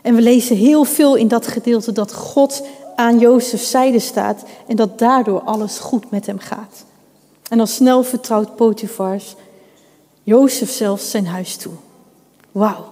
En 0.02 0.16
we 0.16 0.22
lezen 0.22 0.56
heel 0.56 0.84
veel 0.84 1.16
in 1.16 1.28
dat 1.28 1.48
gedeelte 1.48 1.92
dat 1.92 2.14
God 2.14 2.64
aan 2.96 3.20
Jozefs 3.20 3.70
zijde 3.70 4.00
staat 4.00 4.44
en 4.68 4.76
dat 4.76 5.00
daardoor 5.00 5.42
alles 5.42 5.78
goed 5.78 6.12
met 6.12 6.26
hem 6.26 6.40
gaat. 6.40 6.86
En 7.50 7.60
al 7.60 7.68
snel 7.68 8.04
vertrouwt 8.04 8.56
Potifars 8.56 9.36
Jozef 10.24 10.72
zelfs 10.72 11.10
zijn 11.10 11.28
huis 11.28 11.56
toe. 11.56 11.74
Wauw. 12.56 12.86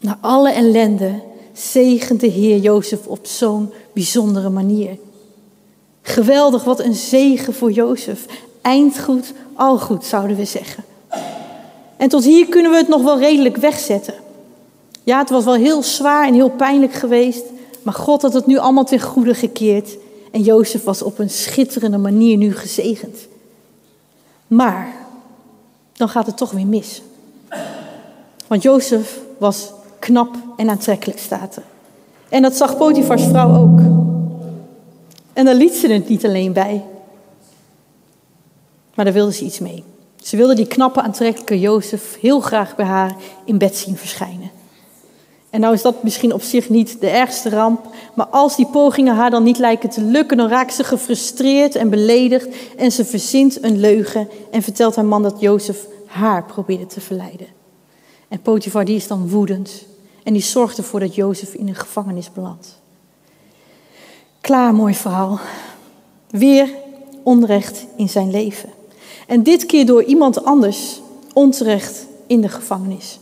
Na 0.00 0.18
alle 0.20 0.50
ellende 0.50 1.22
zegent 1.52 2.20
de 2.20 2.26
Heer 2.26 2.58
Jozef 2.58 3.06
op 3.06 3.26
zo'n 3.26 3.72
bijzondere 3.92 4.48
manier. 4.48 4.98
Geweldig, 6.02 6.64
wat 6.64 6.80
een 6.80 6.94
zegen 6.94 7.54
voor 7.54 7.70
Jozef. 7.70 8.26
Eindgoed, 8.60 9.32
al 9.54 9.78
goed 9.78 10.04
zouden 10.04 10.36
we 10.36 10.44
zeggen. 10.44 10.84
En 11.96 12.08
tot 12.08 12.24
hier 12.24 12.48
kunnen 12.48 12.70
we 12.70 12.76
het 12.76 12.88
nog 12.88 13.02
wel 13.02 13.18
redelijk 13.18 13.56
wegzetten. 13.56 14.14
Ja, 15.02 15.18
het 15.18 15.30
was 15.30 15.44
wel 15.44 15.54
heel 15.54 15.82
zwaar 15.82 16.26
en 16.26 16.34
heel 16.34 16.50
pijnlijk 16.50 16.92
geweest, 16.92 17.44
maar 17.82 17.94
God 17.94 18.22
had 18.22 18.32
het 18.32 18.46
nu 18.46 18.58
allemaal 18.58 18.84
ten 18.84 19.00
goede 19.00 19.34
gekeerd. 19.34 19.96
En 20.30 20.42
Jozef 20.42 20.84
was 20.84 21.02
op 21.02 21.18
een 21.18 21.30
schitterende 21.30 21.98
manier 21.98 22.36
nu 22.36 22.54
gezegend. 22.54 23.18
Maar 24.46 24.94
dan 25.92 26.08
gaat 26.08 26.26
het 26.26 26.36
toch 26.36 26.50
weer 26.50 26.66
mis. 26.66 27.02
Want 28.52 28.64
Jozef 28.64 29.20
was 29.38 29.72
knap 29.98 30.36
en 30.56 30.70
aantrekkelijk, 30.70 31.18
staat 31.18 31.56
er. 31.56 31.62
En 32.28 32.42
dat 32.42 32.56
zag 32.56 32.76
Potifars 32.76 33.24
vrouw 33.24 33.56
ook. 33.56 33.80
En 35.32 35.44
daar 35.44 35.54
liet 35.54 35.74
ze 35.74 35.88
het 35.88 36.08
niet 36.08 36.24
alleen 36.24 36.52
bij. 36.52 36.84
Maar 38.94 39.04
daar 39.04 39.14
wilde 39.14 39.32
ze 39.32 39.44
iets 39.44 39.58
mee. 39.58 39.84
Ze 40.22 40.36
wilde 40.36 40.54
die 40.54 40.66
knappe, 40.66 41.02
aantrekkelijke 41.02 41.60
Jozef 41.60 42.18
heel 42.20 42.40
graag 42.40 42.76
bij 42.76 42.86
haar 42.86 43.16
in 43.44 43.58
bed 43.58 43.76
zien 43.76 43.96
verschijnen. 43.96 44.50
En 45.50 45.60
nou 45.60 45.74
is 45.74 45.82
dat 45.82 46.02
misschien 46.02 46.34
op 46.34 46.42
zich 46.42 46.68
niet 46.68 47.00
de 47.00 47.08
ergste 47.08 47.50
ramp, 47.50 47.86
maar 48.14 48.26
als 48.26 48.56
die 48.56 48.66
pogingen 48.66 49.14
haar 49.14 49.30
dan 49.30 49.42
niet 49.42 49.58
lijken 49.58 49.90
te 49.90 50.02
lukken, 50.02 50.36
dan 50.36 50.48
raakt 50.48 50.74
ze 50.74 50.84
gefrustreerd 50.84 51.74
en 51.74 51.90
beledigd 51.90 52.48
en 52.76 52.92
ze 52.92 53.04
verzint 53.04 53.64
een 53.64 53.80
leugen 53.80 54.28
en 54.50 54.62
vertelt 54.62 54.96
haar 54.96 55.04
man 55.04 55.22
dat 55.22 55.40
Jozef 55.40 55.86
haar 56.06 56.44
probeerde 56.44 56.86
te 56.86 57.00
verleiden. 57.00 57.60
En 58.32 58.40
Potifar 58.40 58.84
die 58.84 58.96
is 58.96 59.06
dan 59.06 59.28
woedend 59.28 59.84
en 60.22 60.32
die 60.32 60.42
zorgt 60.42 60.78
ervoor 60.78 61.00
dat 61.00 61.14
Jozef 61.14 61.54
in 61.54 61.68
een 61.68 61.74
gevangenis 61.74 62.32
belandt. 62.32 62.78
Klaar, 64.40 64.74
mooi 64.74 64.94
verhaal. 64.94 65.40
Weer 66.30 66.74
onrecht 67.22 67.86
in 67.96 68.08
zijn 68.08 68.30
leven. 68.30 68.68
En 69.26 69.42
dit 69.42 69.66
keer 69.66 69.86
door 69.86 70.02
iemand 70.02 70.44
anders 70.44 71.00
onterecht 71.32 72.06
in 72.26 72.40
de 72.40 72.48
gevangenis. 72.48 73.18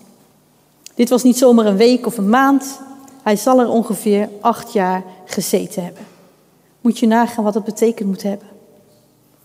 Dit 0.95 1.09
was 1.09 1.23
niet 1.23 1.39
zomaar 1.39 1.67
een 1.67 1.77
week 1.77 2.07
of 2.07 2.19
een 2.19 2.29
maand. 2.29 2.81
Hij 3.23 3.37
zal 3.37 3.61
er 3.61 3.69
ongeveer 3.69 4.29
acht 4.41 4.73
jaar 4.73 5.05
gezeten 5.25 5.85
hebben. 5.85 6.07
Moet 6.81 6.99
je 6.99 7.07
nagaan 7.07 7.45
wat 7.45 7.55
dat 7.55 7.65
betekend 7.65 8.09
moet 8.09 8.23
hebben. 8.23 8.49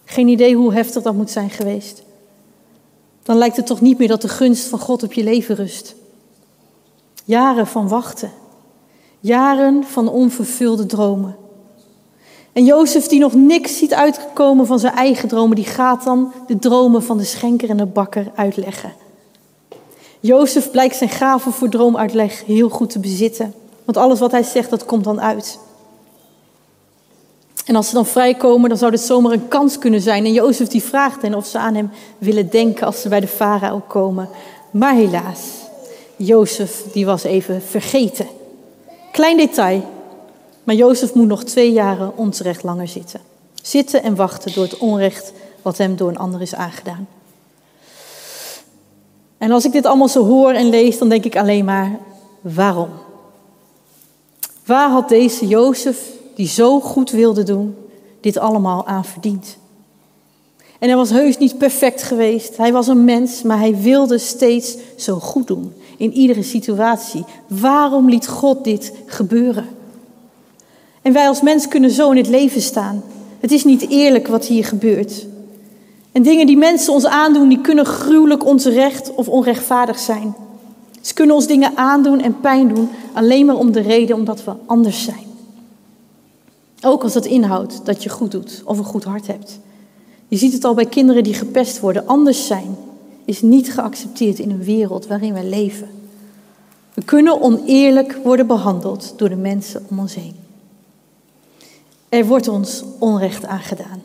Geen 0.04 0.28
idee 0.28 0.56
hoe 0.56 0.74
heftig 0.74 1.04
dat 1.04 1.16
moet 1.16 1.32
zijn 1.32 1.50
geweest. 1.50 2.04
Dan 3.26 3.38
lijkt 3.38 3.56
het 3.56 3.66
toch 3.66 3.82
niet 3.82 3.98
meer 3.98 4.08
dat 4.08 4.22
de 4.22 4.28
gunst 4.28 4.68
van 4.68 4.80
God 4.80 5.04
op 5.04 5.14
je 5.14 5.24
leven 5.24 5.56
rust. 5.56 5.96
Jaren 7.24 7.68
van 7.68 7.88
wachten. 7.88 8.32
Jaren 9.20 9.84
van 9.84 10.10
onvervulde 10.10 10.86
dromen. 10.86 11.36
En 12.54 12.66
Jozef, 12.66 13.08
die 13.08 13.20
nog 13.20 13.34
niks 13.34 13.78
ziet 13.78 13.94
uitkomen 13.94 14.66
van 14.66 14.80
zijn 14.80 14.94
eigen 14.94 15.28
dromen, 15.28 15.56
die 15.56 15.66
gaat 15.66 16.04
dan 16.04 16.32
de 16.48 16.60
dromen 16.60 17.04
van 17.04 17.18
de 17.18 17.24
schenker 17.24 17.70
en 17.70 17.78
de 17.78 17.86
bakker 17.86 18.32
uitleggen. 18.36 18.94
Jozef 20.20 20.72
blijkt 20.72 20.96
zijn 20.96 21.10
gave 21.10 21.52
voor 21.52 21.70
droomuitleg 21.70 22.46
heel 22.46 22.70
goed 22.70 22.90
te 22.90 23.00
bezitten. 23.00 23.54
Want 23.86 23.98
alles 23.98 24.20
wat 24.20 24.32
hij 24.32 24.44
zegt, 24.44 24.70
dat 24.70 24.86
komt 24.86 25.04
dan 25.04 25.22
uit. 25.22 25.60
En 27.66 27.76
als 27.76 27.88
ze 27.88 27.94
dan 27.94 28.06
vrijkomen, 28.06 28.70
dan 28.70 28.78
zou 28.78 28.92
dit 28.92 29.02
zomaar 29.02 29.32
een 29.32 29.48
kans 29.48 29.78
kunnen 29.78 30.02
zijn. 30.02 30.26
En 30.26 30.34
Jozef 30.34 30.68
die 30.68 30.84
vraagt 30.84 31.22
hen 31.22 31.36
of 31.36 31.46
ze 31.46 31.58
aan 31.58 31.76
hem 31.76 31.90
willen 32.18 32.50
denken 32.50 32.86
als 32.86 33.02
ze 33.02 33.10
bij 33.10 33.20
de 33.20 33.28
farao 33.28 33.82
komen. 33.88 34.30
Maar 34.72 34.94
helaas, 34.94 35.40
Jozef 36.16 36.84
die 36.92 37.06
was 37.06 37.24
even 37.24 37.62
vergeten. 37.62 38.28
Klein 39.12 39.38
detail, 39.38 39.84
maar 40.64 40.76
Jozef 40.76 41.14
moet 41.14 41.28
nog 41.28 41.44
twee 41.44 41.72
jaren 41.72 42.18
onterecht 42.18 42.64
langer 42.64 42.88
zitten. 42.88 43.20
Zitten 43.62 44.04
en 44.04 44.16
wachten 44.16 44.54
door 44.54 44.64
het 44.64 44.78
onrecht 44.78 45.32
wat 45.62 45.78
hem 45.78 45.96
door 45.96 46.10
een 46.10 46.18
ander 46.18 46.42
is 46.42 46.56
aangedaan. 46.56 47.08
En 49.38 49.52
als 49.52 49.66
ik 49.66 49.72
dit 49.72 49.86
allemaal 49.86 50.08
zo 50.08 50.26
hoor 50.26 50.52
en 50.52 50.70
lees, 50.70 50.98
dan 50.98 51.10
denk 51.10 51.26
ik 51.26 51.38
alleen 51.38 51.66
maar, 51.66 52.00
waarom? 52.42 52.90
Waar 54.66 54.90
had 54.90 55.10
deze 55.10 55.48
Jozef, 55.48 55.98
die 56.36 56.48
zo 56.48 56.80
goed 56.80 57.12
wilde 57.12 57.44
doen, 57.44 57.76
dit 58.22 58.38
allemaal 58.38 58.88
aan 58.88 59.06
verdiend? 59.06 59.58
En 60.80 60.88
hij 60.88 60.96
was 60.96 61.10
heus 61.10 61.38
niet 61.38 61.58
perfect 61.58 62.04
geweest. 62.04 62.58
Hij 62.58 62.72
was 62.72 62.88
een 62.88 63.04
mens, 63.04 63.42
maar 63.42 63.60
hij 63.60 63.76
wilde 63.76 64.18
steeds 64.18 64.78
zo 64.96 65.20
goed 65.20 65.48
doen 65.48 65.74
in 65.98 66.14
iedere 66.14 66.44
situatie. 66.44 67.24
Waarom 67.48 68.10
liet 68.10 68.28
God 68.28 68.64
dit 68.64 68.94
gebeuren? 69.06 69.66
En 71.02 71.14
wij 71.14 71.28
als 71.28 71.42
mens 71.42 71.68
kunnen 71.68 71.92
zo 71.92 72.12
in 72.12 72.18
het 72.18 72.28
leven 72.28 72.62
staan. 72.62 73.04
Het 73.40 73.52
is 73.52 73.64
niet 73.64 73.90
eerlijk 73.90 74.28
wat 74.28 74.46
hier 74.46 74.66
gebeurt. 74.66 75.26
En 76.12 76.24
dingen 76.24 76.48
die 76.48 76.58
mensen 76.58 76.94
ons 76.94 77.06
aandoen, 77.06 77.50
die 77.50 77.62
kunnen 77.62 77.86
gruwelijk 77.86 78.46
onterecht 78.46 79.16
of 79.16 79.28
onrechtvaardig 79.28 80.00
zijn. 80.00 80.36
Ze 81.02 81.14
kunnen 81.14 81.36
ons 81.36 81.48
dingen 81.48 81.72
aandoen 81.76 82.22
en 82.22 82.40
pijn 82.40 82.68
doen 82.68 82.90
alleen 83.14 83.46
maar 83.46 83.58
om 83.58 83.72
de 83.72 83.82
reden 83.82 84.16
omdat 84.16 84.44
we 84.44 84.52
anders 84.66 85.04
zijn. 85.04 85.25
Ook 86.82 87.04
als 87.04 87.14
dat 87.14 87.26
inhoudt 87.26 87.86
dat 87.86 88.04
je 88.04 88.10
goed 88.10 88.32
doet 88.32 88.62
of 88.66 88.78
een 88.78 88.84
goed 88.84 89.04
hart 89.04 89.28
hebt. 89.28 89.60
Je 90.28 90.38
ziet 90.38 90.54
het 90.54 90.64
al 90.64 90.74
bij 90.74 90.86
kinderen 90.86 91.24
die 91.24 91.34
gepest 91.34 91.80
worden. 91.80 92.08
Anders 92.08 92.48
zijn 92.48 92.76
is 93.26 93.42
niet 93.42 93.74
geaccepteerd 93.74 94.40
in 94.40 94.50
een 94.50 94.64
wereld 94.64 95.08
waarin 95.08 95.34
wij 95.34 95.46
leven. 95.50 95.90
We 96.94 97.04
kunnen 97.04 97.42
oneerlijk 97.42 98.20
worden 98.24 98.48
behandeld 98.48 99.14
door 99.16 99.30
de 99.30 99.36
mensen 99.36 99.86
om 99.90 100.00
ons 100.00 100.16
heen. 100.16 100.36
Er 102.10 102.26
wordt 102.26 102.48
ons 102.48 102.84
onrecht 103.00 103.46
aangedaan. 103.46 104.02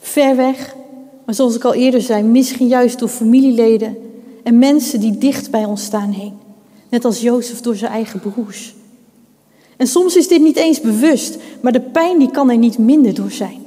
Ver 0.00 0.36
weg 0.36 0.76
maar 1.28 1.36
zoals 1.36 1.54
ik 1.54 1.64
al 1.64 1.74
eerder 1.74 2.00
zei, 2.00 2.22
misschien 2.22 2.66
juist 2.66 2.98
door 2.98 3.08
familieleden 3.08 3.96
en 4.42 4.58
mensen 4.58 5.00
die 5.00 5.18
dicht 5.18 5.50
bij 5.50 5.64
ons 5.64 5.84
staan 5.84 6.10
heen. 6.10 6.38
Net 6.88 7.04
als 7.04 7.20
Jozef 7.20 7.60
door 7.60 7.76
zijn 7.76 7.92
eigen 7.92 8.20
broers. 8.20 8.74
En 9.78 9.86
soms 9.86 10.16
is 10.16 10.28
dit 10.28 10.42
niet 10.42 10.56
eens 10.56 10.80
bewust, 10.80 11.36
maar 11.60 11.72
de 11.72 11.80
pijn 11.80 12.18
die 12.18 12.30
kan 12.30 12.50
er 12.50 12.58
niet 12.58 12.78
minder 12.78 13.14
door 13.14 13.30
zijn. 13.30 13.62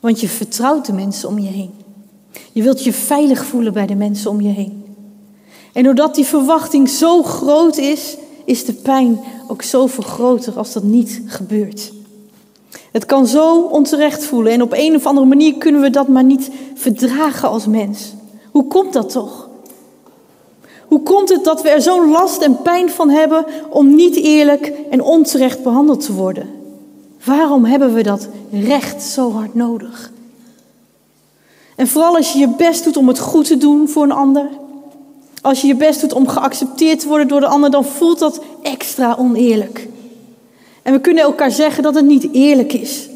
Want 0.00 0.20
je 0.20 0.28
vertrouwt 0.28 0.86
de 0.86 0.92
mensen 0.92 1.28
om 1.28 1.38
je 1.38 1.48
heen. 1.48 1.70
Je 2.52 2.62
wilt 2.62 2.84
je 2.84 2.92
veilig 2.92 3.44
voelen 3.44 3.72
bij 3.72 3.86
de 3.86 3.94
mensen 3.94 4.30
om 4.30 4.40
je 4.40 4.48
heen. 4.48 4.84
En 5.72 5.82
doordat 5.82 6.14
die 6.14 6.24
verwachting 6.24 6.88
zo 6.88 7.22
groot 7.22 7.76
is, 7.76 8.16
is 8.44 8.64
de 8.64 8.72
pijn 8.72 9.20
ook 9.48 9.62
zoveel 9.62 10.04
groter 10.04 10.58
als 10.58 10.72
dat 10.72 10.82
niet 10.82 11.22
gebeurt. 11.26 11.92
Het 12.92 13.06
kan 13.06 13.26
zo 13.26 13.60
onterecht 13.60 14.24
voelen 14.24 14.52
en 14.52 14.62
op 14.62 14.72
een 14.72 14.94
of 14.94 15.06
andere 15.06 15.26
manier 15.26 15.54
kunnen 15.54 15.80
we 15.80 15.90
dat 15.90 16.08
maar 16.08 16.24
niet 16.24 16.50
verdragen 16.74 17.48
als 17.48 17.66
mens. 17.66 18.14
Hoe 18.50 18.66
komt 18.66 18.92
dat 18.92 19.10
toch? 19.10 19.45
Hoe 20.88 21.02
komt 21.02 21.28
het 21.28 21.44
dat 21.44 21.62
we 21.62 21.68
er 21.68 21.82
zo'n 21.82 22.10
last 22.10 22.42
en 22.42 22.62
pijn 22.62 22.90
van 22.90 23.10
hebben 23.10 23.44
om 23.70 23.94
niet 23.94 24.16
eerlijk 24.16 24.72
en 24.90 25.02
onterecht 25.02 25.62
behandeld 25.62 26.04
te 26.04 26.12
worden? 26.12 26.50
Waarom 27.24 27.64
hebben 27.64 27.94
we 27.94 28.02
dat 28.02 28.28
recht 28.50 29.02
zo 29.02 29.32
hard 29.32 29.54
nodig? 29.54 30.12
En 31.76 31.88
vooral 31.88 32.16
als 32.16 32.32
je 32.32 32.38
je 32.38 32.48
best 32.48 32.84
doet 32.84 32.96
om 32.96 33.08
het 33.08 33.18
goed 33.18 33.46
te 33.46 33.56
doen 33.56 33.88
voor 33.88 34.02
een 34.02 34.12
ander, 34.12 34.48
als 35.42 35.60
je 35.60 35.66
je 35.66 35.74
best 35.74 36.00
doet 36.00 36.12
om 36.12 36.28
geaccepteerd 36.28 37.00
te 37.00 37.08
worden 37.08 37.28
door 37.28 37.40
de 37.40 37.46
ander, 37.46 37.70
dan 37.70 37.84
voelt 37.84 38.18
dat 38.18 38.40
extra 38.62 39.16
oneerlijk. 39.18 39.88
En 40.82 40.92
we 40.92 41.00
kunnen 41.00 41.22
elkaar 41.22 41.50
zeggen 41.50 41.82
dat 41.82 41.94
het 41.94 42.04
niet 42.04 42.28
eerlijk 42.32 42.72
is 42.72 43.08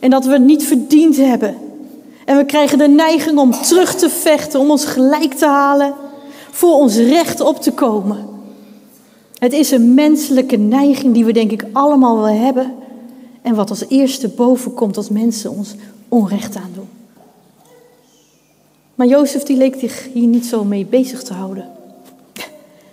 en 0.00 0.10
dat 0.10 0.24
we 0.24 0.32
het 0.32 0.42
niet 0.44 0.64
verdiend 0.64 1.16
hebben. 1.16 1.56
En 2.24 2.36
we 2.36 2.44
krijgen 2.44 2.78
de 2.78 2.88
neiging 2.88 3.38
om 3.38 3.50
terug 3.50 3.94
te 3.94 4.10
vechten, 4.10 4.60
om 4.60 4.70
ons 4.70 4.84
gelijk 4.84 5.34
te 5.34 5.46
halen, 5.46 5.94
voor 6.56 6.74
ons 6.74 6.96
recht 6.96 7.40
op 7.40 7.60
te 7.60 7.72
komen. 7.72 8.28
Het 9.38 9.52
is 9.52 9.70
een 9.70 9.94
menselijke 9.94 10.56
neiging 10.56 11.14
die 11.14 11.24
we 11.24 11.32
denk 11.32 11.50
ik 11.50 11.64
allemaal 11.72 12.16
wel 12.16 12.34
hebben 12.34 12.74
en 13.42 13.54
wat 13.54 13.70
als 13.70 13.84
eerste 13.88 14.28
boven 14.28 14.74
komt 14.74 14.96
als 14.96 15.08
mensen 15.08 15.50
ons 15.50 15.74
onrecht 16.08 16.56
aandoen. 16.56 16.88
Maar 18.94 19.06
Jozef 19.06 19.42
die 19.42 19.56
leek 19.56 19.76
zich 19.78 20.08
hier 20.12 20.26
niet 20.26 20.46
zo 20.46 20.64
mee 20.64 20.86
bezig 20.86 21.22
te 21.22 21.32
houden. 21.32 21.68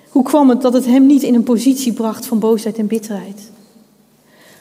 Hoe 0.10 0.24
kwam 0.24 0.50
het 0.50 0.62
dat 0.62 0.74
het 0.74 0.86
hem 0.86 1.06
niet 1.06 1.24
in 1.24 1.36
een 1.36 1.44
positie 1.44 1.94
bracht 1.94 2.26
van 2.26 2.40
boosheid 2.40 2.78
en 2.78 2.88
bitterheid? 2.88 3.52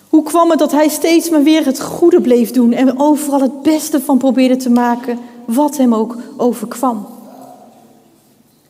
Hoe 0.09 0.23
kwam 0.23 0.51
het 0.51 0.59
dat 0.59 0.73
hij 0.73 0.89
steeds 0.89 1.31
maar 1.31 1.43
weer 1.43 1.65
het 1.65 1.81
goede 1.81 2.21
bleef 2.21 2.51
doen 2.51 2.73
en 2.73 3.01
overal 3.01 3.41
het 3.41 3.63
beste 3.63 4.01
van 4.01 4.19
probeerde 4.19 4.57
te 4.57 4.71
maken, 4.71 5.19
wat 5.47 5.77
hem 5.77 5.95
ook 5.95 6.17
overkwam? 6.37 7.07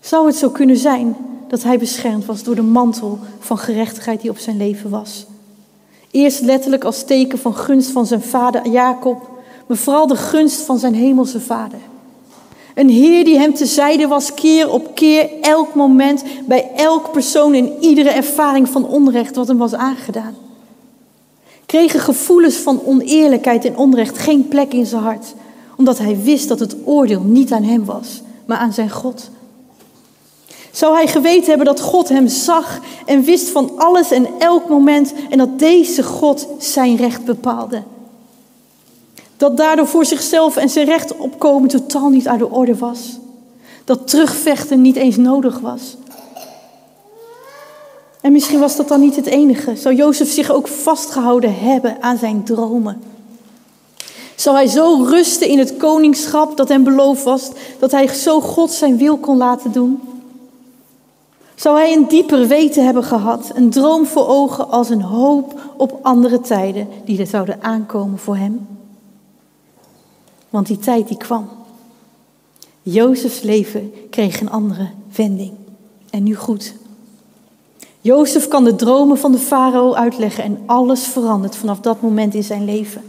Zou 0.02 0.26
het 0.26 0.36
zo 0.36 0.50
kunnen 0.50 0.76
zijn 0.76 1.16
dat 1.48 1.62
hij 1.62 1.78
beschermd 1.78 2.24
was 2.24 2.42
door 2.42 2.54
de 2.54 2.62
mantel 2.62 3.18
van 3.38 3.58
gerechtigheid 3.58 4.20
die 4.20 4.30
op 4.30 4.38
zijn 4.38 4.56
leven 4.56 4.90
was? 4.90 5.26
Eerst 6.10 6.40
letterlijk 6.40 6.84
als 6.84 7.04
teken 7.04 7.38
van 7.38 7.54
gunst 7.54 7.90
van 7.90 8.06
zijn 8.06 8.22
vader 8.22 8.68
Jacob, 8.68 9.28
maar 9.66 9.76
vooral 9.76 10.06
de 10.06 10.16
gunst 10.16 10.60
van 10.60 10.78
zijn 10.78 10.94
hemelse 10.94 11.40
vader. 11.40 11.78
Een 12.74 12.88
Heer 12.88 13.24
die 13.24 13.38
hem 13.38 13.54
tezijde 13.54 14.06
was 14.06 14.34
keer 14.34 14.70
op 14.70 14.94
keer, 14.94 15.30
elk 15.40 15.74
moment, 15.74 16.24
bij 16.46 16.70
elk 16.76 17.12
persoon 17.12 17.54
in 17.54 17.72
iedere 17.80 18.10
ervaring 18.10 18.68
van 18.68 18.86
onrecht 18.86 19.36
wat 19.36 19.48
hem 19.48 19.58
was 19.58 19.74
aangedaan. 19.74 20.34
Kregen 21.66 22.00
gevoelens 22.00 22.56
van 22.56 22.80
oneerlijkheid 22.84 23.64
en 23.64 23.76
onrecht 23.76 24.18
geen 24.18 24.48
plek 24.48 24.72
in 24.72 24.86
zijn 24.86 25.02
hart, 25.02 25.34
omdat 25.76 25.98
hij 25.98 26.22
wist 26.22 26.48
dat 26.48 26.60
het 26.60 26.76
oordeel 26.84 27.20
niet 27.20 27.52
aan 27.52 27.62
hem 27.62 27.84
was, 27.84 28.22
maar 28.46 28.58
aan 28.58 28.72
zijn 28.72 28.90
God. 28.90 29.30
Zou 30.72 30.94
hij 30.94 31.06
geweten 31.06 31.48
hebben 31.48 31.66
dat 31.66 31.80
God 31.80 32.08
hem 32.08 32.28
zag 32.28 32.80
en 33.06 33.22
wist 33.22 33.48
van 33.48 33.72
alles 33.76 34.10
en 34.10 34.26
elk 34.38 34.68
moment 34.68 35.12
en 35.30 35.38
dat 35.38 35.58
deze 35.58 36.02
God 36.02 36.46
zijn 36.58 36.96
recht 36.96 37.24
bepaalde? 37.24 37.82
Dat 39.36 39.56
daardoor 39.56 39.86
voor 39.86 40.04
zichzelf 40.04 40.56
en 40.56 40.68
zijn 40.68 40.86
recht 40.86 41.16
opkomen 41.16 41.68
totaal 41.68 42.08
niet 42.08 42.28
uit 42.28 42.38
de 42.38 42.50
orde 42.50 42.76
was. 42.76 43.18
Dat 43.84 44.08
terugvechten 44.08 44.80
niet 44.80 44.96
eens 44.96 45.16
nodig 45.16 45.58
was. 45.58 45.96
En 48.20 48.32
misschien 48.32 48.60
was 48.60 48.76
dat 48.76 48.88
dan 48.88 49.00
niet 49.00 49.16
het 49.16 49.26
enige. 49.26 49.76
Zou 49.76 49.94
Jozef 49.94 50.32
zich 50.32 50.50
ook 50.50 50.68
vastgehouden 50.68 51.58
hebben 51.58 51.96
aan 52.00 52.18
zijn 52.18 52.44
dromen? 52.44 53.02
Zou 54.34 54.56
hij 54.56 54.66
zo 54.66 55.04
rusten 55.08 55.48
in 55.48 55.58
het 55.58 55.76
koningschap 55.76 56.56
dat 56.56 56.68
hem 56.68 56.84
beloofd 56.84 57.22
was, 57.22 57.50
dat 57.78 57.90
hij 57.90 58.08
zo 58.08 58.40
God 58.40 58.70
zijn 58.70 58.96
wil 58.96 59.16
kon 59.16 59.36
laten 59.36 59.72
doen? 59.72 60.11
Zou 61.62 61.76
hij 61.78 61.92
een 61.92 62.08
dieper 62.08 62.46
weten 62.46 62.84
hebben 62.84 63.04
gehad, 63.04 63.50
een 63.54 63.70
droom 63.70 64.06
voor 64.06 64.26
ogen 64.26 64.70
als 64.70 64.90
een 64.90 65.02
hoop 65.02 65.60
op 65.76 65.98
andere 66.02 66.40
tijden 66.40 66.88
die 67.04 67.20
er 67.20 67.26
zouden 67.26 67.62
aankomen 67.62 68.18
voor 68.18 68.36
hem? 68.36 68.66
Want 70.50 70.66
die 70.66 70.78
tijd 70.78 71.08
die 71.08 71.16
kwam. 71.16 71.48
Jozefs 72.82 73.40
leven 73.40 73.92
kreeg 74.10 74.40
een 74.40 74.50
andere 74.50 74.88
wending. 75.16 75.52
En 76.10 76.22
nu 76.22 76.34
goed. 76.34 76.74
Jozef 78.00 78.48
kan 78.48 78.64
de 78.64 78.74
dromen 78.74 79.18
van 79.18 79.32
de 79.32 79.38
farao 79.38 79.94
uitleggen 79.94 80.44
en 80.44 80.58
alles 80.66 81.04
verandert 81.04 81.56
vanaf 81.56 81.80
dat 81.80 82.00
moment 82.00 82.34
in 82.34 82.44
zijn 82.44 82.64
leven. 82.64 83.02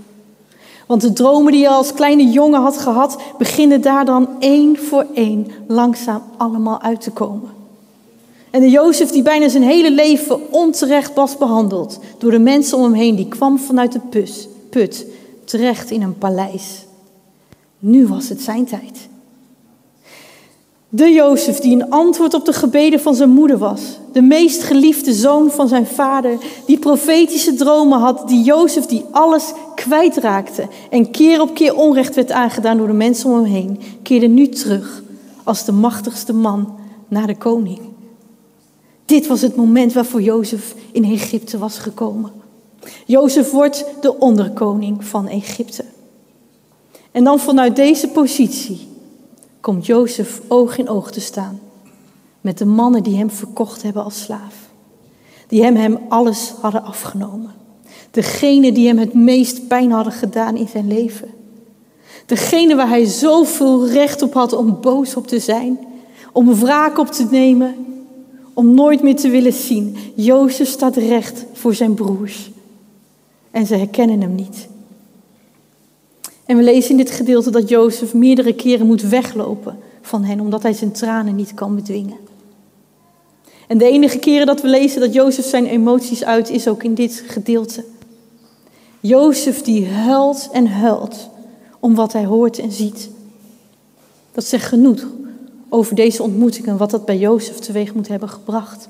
Want 0.88 1.02
de 1.02 1.14
dromen 1.14 1.52
die 1.52 1.66
hij 1.66 1.76
als 1.76 1.94
kleine 1.94 2.28
jongen 2.30 2.62
had 2.62 2.78
gehad, 2.78 3.18
beginnen 3.38 3.82
daar 3.82 4.06
dan 4.06 4.30
één 4.40 4.78
voor 4.78 5.06
één 5.14 5.48
langzaam 5.68 6.24
allemaal 6.38 6.82
uit 6.82 7.02
te 7.02 7.12
komen. 7.12 7.63
En 8.54 8.62
de 8.62 8.70
Jozef 8.70 9.10
die 9.12 9.22
bijna 9.22 9.50
zijn 9.50 9.64
hele 9.64 9.92
leven 9.92 10.52
onterecht 10.52 11.14
was 11.14 11.38
behandeld 11.38 12.00
door 12.18 12.32
de 12.32 12.40
mensen 12.40 12.78
om 12.78 12.84
hem 12.84 12.94
heen, 12.94 13.16
die 13.16 13.28
kwam 13.28 13.60
vanuit 13.60 13.92
de 13.92 14.00
pus, 14.10 14.48
put 14.70 15.06
terecht 15.44 15.92
in 15.92 16.02
een 16.02 16.18
paleis. 16.18 16.86
Nu 17.80 18.08
was 18.08 18.30
het 18.30 18.42
zijn 18.42 18.66
tijd. 18.66 19.08
De 20.90 21.10
Jozef 21.10 21.60
die 21.60 21.76
een 21.76 21.90
antwoord 21.90 22.34
op 22.34 22.46
de 22.46 22.54
gebeden 22.54 23.00
van 23.00 23.16
zijn 23.16 23.30
moeder 23.30 23.58
was. 23.58 23.82
De 24.12 24.22
meest 24.22 24.64
geliefde 24.64 25.14
zoon 25.14 25.52
van 25.52 25.68
zijn 25.68 25.86
vader. 25.86 26.38
Die 26.66 26.80
profetische 26.80 27.54
dromen 27.54 28.00
had. 28.00 28.28
Die 28.28 28.44
Jozef 28.44 28.86
die 28.86 29.06
alles 29.12 29.54
kwijtraakte. 29.76 30.68
En 30.90 31.12
keer 31.12 31.42
op 31.42 31.54
keer 31.54 31.76
onrecht 31.76 32.16
werd 32.16 32.32
aangedaan 32.32 32.78
door 32.78 32.88
de 32.88 32.94
mensen 32.94 33.30
om 33.30 33.36
hem 33.36 33.46
heen. 33.46 33.80
Keerde 34.04 34.28
nu 34.28 34.50
terug 34.50 35.04
als 35.44 35.66
de 35.66 35.72
machtigste 35.72 36.34
man 36.34 36.76
naar 37.08 37.28
de 37.28 37.38
koning. 37.38 37.93
Dit 39.06 39.28
was 39.28 39.42
het 39.42 39.56
moment 39.56 39.94
waarvoor 39.94 40.22
Jozef 40.22 40.76
in 40.92 41.04
Egypte 41.04 41.58
was 41.58 41.78
gekomen. 41.78 42.32
Jozef 43.06 43.52
wordt 43.52 43.86
de 44.02 44.20
onderkoning 44.20 45.06
van 45.06 45.28
Egypte. 45.28 45.86
En 47.12 47.24
dan 47.24 47.40
vanuit 47.40 47.76
deze 47.76 48.08
positie 48.08 48.88
komt 49.60 49.86
Jozef 49.86 50.42
oog 50.48 50.78
in 50.78 50.90
oog 50.90 51.12
te 51.12 51.22
staan 51.22 51.60
met 52.44 52.58
de 52.58 52.66
mannen 52.66 53.04
die 53.04 53.18
hem 53.18 53.32
verkocht 53.32 53.82
hebben 53.82 54.04
als 54.04 54.22
slaaf. 54.22 54.56
Die 55.48 55.64
hem, 55.64 55.76
hem 55.76 56.00
alles 56.10 56.54
hadden 56.62 56.84
afgenomen. 56.84 57.52
Degene 58.12 58.72
die 58.72 58.88
hem 58.88 58.98
het 58.98 59.14
meest 59.14 59.68
pijn 59.68 59.92
hadden 59.92 60.14
gedaan 60.14 60.56
in 60.56 60.68
zijn 60.68 60.88
leven. 60.88 61.30
Degene 62.26 62.76
waar 62.76 62.90
hij 62.90 63.06
zoveel 63.06 63.88
recht 63.88 64.22
op 64.22 64.34
had 64.34 64.54
om 64.54 64.82
boos 64.82 65.16
op 65.16 65.28
te 65.28 65.40
zijn, 65.40 65.80
om 66.32 66.56
wraak 66.56 66.98
op 66.98 67.08
te 67.08 67.28
nemen, 67.32 67.93
om 68.54 68.74
nooit 68.74 69.02
meer 69.02 69.16
te 69.16 69.30
willen 69.30 69.54
zien. 69.54 69.98
Jozef 70.16 70.68
staat 70.68 70.96
recht 70.96 71.46
voor 71.54 71.76
zijn 71.76 71.94
broers. 71.94 72.52
En 73.52 73.66
ze 73.66 73.76
herkennen 73.76 74.22
hem 74.22 74.36
niet. 74.36 74.68
En 76.46 76.58
we 76.58 76.64
lezen 76.64 76.92
in 76.92 76.98
dit 76.98 77.12
gedeelte 77.12 77.52
dat 77.52 77.70
Jozef 77.70 78.14
meerdere 78.14 78.54
keren 78.54 78.88
moet 78.88 79.02
weglopen 79.02 79.78
van 80.02 80.24
hen, 80.24 80.40
omdat 80.40 80.64
hij 80.64 80.74
zijn 80.74 80.92
tranen 80.92 81.36
niet 81.36 81.54
kan 81.54 81.76
bedwingen. 81.76 82.18
En 83.68 83.78
de 83.78 83.86
enige 83.86 84.18
keren 84.18 84.46
dat 84.46 84.62
we 84.62 84.68
lezen 84.68 85.00
dat 85.00 85.14
Jozef 85.14 85.46
zijn 85.46 85.66
emoties 85.66 86.24
uit, 86.24 86.50
is 86.50 86.68
ook 86.68 86.84
in 86.84 86.94
dit 86.94 87.24
gedeelte. 87.28 87.84
Jozef 89.00 89.62
die 89.62 89.88
huilt 89.88 90.50
en 90.52 90.68
huilt 90.68 91.30
om 91.80 91.96
wat 91.96 92.14
hij 92.14 92.26
hoort 92.26 92.60
en 92.60 92.72
ziet. 92.72 93.10
Dat 94.32 94.46
zegt 94.46 94.66
genoeg 94.66 95.06
over 95.74 95.96
deze 95.96 96.24
ontmoeting 96.24 96.68
en 96.68 96.78
wat 96.78 96.92
dat 96.92 97.06
bij 97.06 97.18
Jozef 97.18 97.60
teweeg 97.60 97.94
moet 97.94 98.08
hebben 98.08 98.30
gebracht. 98.30 98.88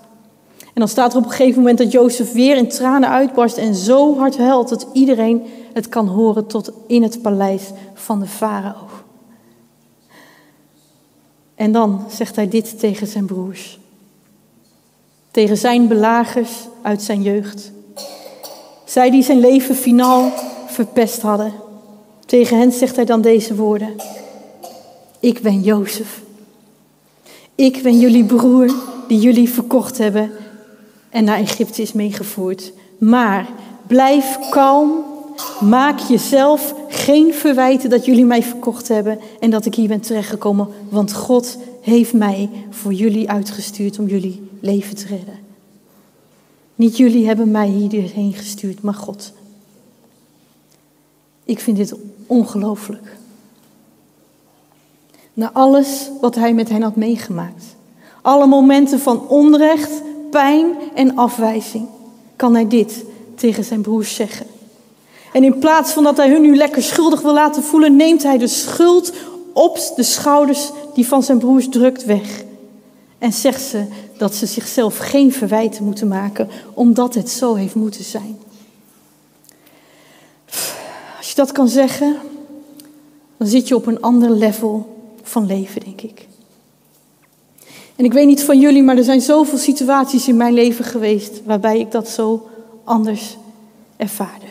En 0.59 0.73
dan 0.73 0.87
staat 0.87 1.11
er 1.11 1.17
op 1.17 1.23
een 1.23 1.29
gegeven 1.29 1.59
moment 1.59 1.77
dat 1.77 1.91
Jozef 1.91 2.31
weer 2.31 2.57
in 2.57 2.67
tranen 2.67 3.09
uitbarst 3.09 3.57
en 3.57 3.75
zo 3.75 4.17
hard 4.17 4.37
huilt 4.37 4.69
dat 4.69 4.87
iedereen 4.93 5.41
het 5.73 5.89
kan 5.89 6.07
horen 6.07 6.47
tot 6.47 6.71
in 6.87 7.03
het 7.03 7.21
paleis 7.21 7.63
van 7.93 8.19
de 8.19 8.25
farao. 8.25 8.87
En 11.55 11.71
dan 11.71 12.05
zegt 12.09 12.35
hij 12.35 12.47
dit 12.47 12.79
tegen 12.79 13.07
zijn 13.07 13.25
broers. 13.25 13.79
Tegen 15.31 15.57
zijn 15.57 15.87
belagers 15.87 16.51
uit 16.81 17.01
zijn 17.01 17.21
jeugd. 17.21 17.71
Zij 18.85 19.09
die 19.09 19.23
zijn 19.23 19.39
leven 19.39 19.75
finaal 19.75 20.31
verpest 20.67 21.21
hadden. 21.21 21.53
Tegen 22.25 22.57
hen 22.57 22.71
zegt 22.71 22.95
hij 22.95 23.05
dan 23.05 23.21
deze 23.21 23.55
woorden. 23.55 23.95
Ik 25.19 25.41
ben 25.41 25.61
Jozef. 25.61 26.21
Ik 27.55 27.83
ben 27.83 27.99
jullie 27.99 28.25
broer 28.25 28.75
die 29.07 29.19
jullie 29.19 29.49
verkocht 29.49 29.97
hebben 29.97 30.31
en 31.09 31.23
naar 31.23 31.37
Egypte 31.37 31.81
is 31.81 31.93
meegevoerd. 31.93 32.73
Maar 32.97 33.47
blijf 33.87 34.37
kalm. 34.49 35.11
Maak 35.59 35.99
jezelf 35.99 36.75
geen 36.89 37.33
verwijten 37.33 37.89
dat 37.89 38.05
jullie 38.05 38.25
mij 38.25 38.43
verkocht 38.43 38.87
hebben 38.87 39.19
en 39.39 39.49
dat 39.49 39.65
ik 39.65 39.75
hier 39.75 39.87
ben 39.87 40.01
terechtgekomen. 40.01 40.67
Want 40.89 41.13
God 41.13 41.57
heeft 41.81 42.13
mij 42.13 42.49
voor 42.69 42.93
jullie 42.93 43.29
uitgestuurd 43.29 43.99
om 43.99 44.07
jullie 44.07 44.41
leven 44.59 44.95
te 44.95 45.07
redden. 45.07 45.39
Niet 46.75 46.97
jullie 46.97 47.27
hebben 47.27 47.51
mij 47.51 47.67
hierheen 47.67 48.33
gestuurd, 48.33 48.81
maar 48.81 48.93
God. 48.93 49.33
Ik 51.43 51.59
vind 51.59 51.77
dit 51.77 51.95
ongelooflijk. 52.27 53.17
Na 55.33 55.49
alles 55.53 56.09
wat 56.21 56.35
hij 56.35 56.53
met 56.53 56.69
hen 56.69 56.81
had 56.81 56.95
meegemaakt. 56.95 57.63
Alle 58.21 58.47
momenten 58.47 58.99
van 58.99 59.27
onrecht, 59.27 59.91
pijn 60.31 60.75
en 60.93 61.15
afwijzing. 61.15 61.87
Kan 62.35 62.53
hij 62.53 62.67
dit 62.67 63.03
tegen 63.35 63.63
zijn 63.63 63.81
broers 63.81 64.15
zeggen. 64.15 64.45
En 65.33 65.43
in 65.43 65.59
plaats 65.59 65.91
van 65.91 66.03
dat 66.03 66.17
hij 66.17 66.29
hun 66.29 66.41
nu 66.41 66.55
lekker 66.55 66.83
schuldig 66.83 67.21
wil 67.21 67.33
laten 67.33 67.63
voelen, 67.63 67.95
neemt 67.95 68.23
hij 68.23 68.37
de 68.37 68.47
schuld 68.47 69.13
op 69.53 69.79
de 69.95 70.03
schouders 70.03 70.71
die 70.93 71.07
van 71.07 71.23
zijn 71.23 71.37
broers 71.37 71.69
drukt 71.69 72.05
weg. 72.05 72.43
En 73.17 73.33
zegt 73.33 73.61
ze 73.61 73.85
dat 74.17 74.35
ze 74.35 74.45
zichzelf 74.45 74.97
geen 74.97 75.33
verwijten 75.33 75.83
moeten 75.83 76.07
maken, 76.07 76.49
omdat 76.73 77.13
het 77.13 77.29
zo 77.29 77.55
heeft 77.55 77.75
moeten 77.75 78.03
zijn. 78.03 78.37
Als 81.17 81.29
je 81.29 81.35
dat 81.35 81.51
kan 81.51 81.67
zeggen, 81.67 82.15
dan 83.37 83.47
zit 83.47 83.67
je 83.67 83.75
op 83.75 83.85
een 83.85 84.01
ander 84.01 84.29
level 84.29 84.92
van 85.33 85.45
leven, 85.45 85.81
denk 85.81 86.01
ik. 86.01 86.27
En 87.95 88.05
ik 88.05 88.13
weet 88.13 88.27
niet 88.27 88.43
van 88.43 88.59
jullie, 88.59 88.83
maar 88.83 88.97
er 88.97 89.03
zijn 89.03 89.21
zoveel 89.21 89.57
situaties 89.57 90.27
in 90.27 90.37
mijn 90.37 90.53
leven 90.53 90.85
geweest 90.85 91.41
waarbij 91.45 91.79
ik 91.79 91.91
dat 91.91 92.09
zo 92.09 92.47
anders 92.83 93.37
ervaarde. 93.97 94.45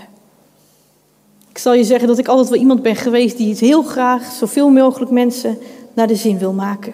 Ik 1.48 1.58
zal 1.58 1.72
je 1.72 1.84
zeggen 1.84 2.08
dat 2.08 2.18
ik 2.18 2.28
altijd 2.28 2.48
wel 2.48 2.58
iemand 2.58 2.82
ben 2.82 2.96
geweest 2.96 3.36
die 3.36 3.48
het 3.48 3.60
heel 3.60 3.82
graag 3.82 4.32
zoveel 4.32 4.68
mogelijk 4.70 5.10
mensen 5.10 5.58
naar 5.92 6.06
de 6.06 6.16
zin 6.16 6.38
wil 6.38 6.52
maken. 6.52 6.92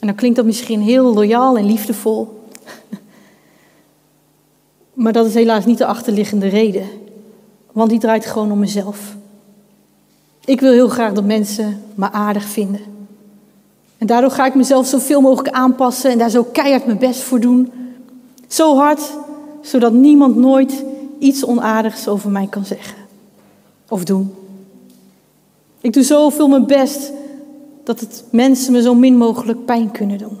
En 0.00 0.06
dan 0.06 0.16
klinkt 0.16 0.36
dat 0.36 0.46
misschien 0.46 0.80
heel 0.80 1.14
loyaal 1.14 1.56
en 1.56 1.66
liefdevol. 1.66 2.28
Maar 4.92 5.12
dat 5.12 5.26
is 5.26 5.34
helaas 5.34 5.66
niet 5.66 5.78
de 5.78 5.86
achterliggende 5.86 6.48
reden. 6.48 6.88
Want 7.72 7.90
die 7.90 7.98
draait 7.98 8.26
gewoon 8.26 8.52
om 8.52 8.58
mezelf. 8.58 9.16
Ik 10.44 10.60
wil 10.60 10.72
heel 10.72 10.88
graag 10.88 11.12
dat 11.12 11.24
mensen 11.24 11.82
me 11.94 12.12
aardig 12.12 12.44
vinden. 12.44 12.99
En 14.00 14.06
daardoor 14.06 14.30
ga 14.30 14.46
ik 14.46 14.54
mezelf 14.54 14.86
zoveel 14.86 15.20
mogelijk 15.20 15.54
aanpassen 15.54 16.10
en 16.10 16.18
daar 16.18 16.30
zo 16.30 16.42
keihard 16.42 16.86
mijn 16.86 16.98
best 16.98 17.20
voor 17.20 17.40
doen. 17.40 17.72
Zo 18.48 18.76
hard, 18.76 19.00
zodat 19.60 19.92
niemand 19.92 20.36
nooit 20.36 20.84
iets 21.18 21.44
onaardigs 21.44 22.08
over 22.08 22.30
mij 22.30 22.46
kan 22.46 22.64
zeggen 22.64 22.96
of 23.88 24.04
doen. 24.04 24.34
Ik 25.80 25.92
doe 25.92 26.02
zoveel 26.02 26.48
mijn 26.48 26.66
best 26.66 27.12
dat 27.84 28.00
het 28.00 28.24
mensen 28.30 28.72
me 28.72 28.82
zo 28.82 28.94
min 28.94 29.16
mogelijk 29.16 29.64
pijn 29.64 29.90
kunnen 29.90 30.18
doen. 30.18 30.38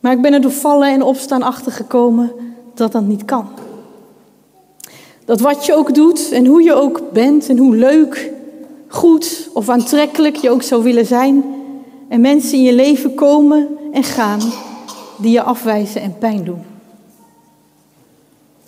Maar 0.00 0.12
ik 0.12 0.22
ben 0.22 0.32
er 0.32 0.40
door 0.40 0.50
vallen 0.50 0.88
en 0.88 1.02
opstaan 1.02 1.42
achter 1.42 1.72
gekomen 1.72 2.32
dat 2.74 2.92
dat 2.92 3.04
niet 3.04 3.24
kan. 3.24 3.48
Dat 5.24 5.40
wat 5.40 5.66
je 5.66 5.74
ook 5.74 5.94
doet 5.94 6.30
en 6.30 6.46
hoe 6.46 6.62
je 6.62 6.74
ook 6.74 7.00
bent 7.12 7.48
en 7.48 7.58
hoe 7.58 7.76
leuk, 7.76 8.32
goed 8.88 9.48
of 9.52 9.68
aantrekkelijk 9.68 10.36
je 10.36 10.50
ook 10.50 10.62
zou 10.62 10.82
willen 10.82 11.06
zijn, 11.06 11.44
en 12.08 12.20
mensen 12.20 12.58
in 12.58 12.64
je 12.64 12.74
leven 12.74 13.14
komen 13.14 13.68
en 13.92 14.02
gaan 14.02 14.40
die 15.18 15.30
je 15.30 15.42
afwijzen 15.42 16.00
en 16.00 16.18
pijn 16.18 16.44
doen. 16.44 16.62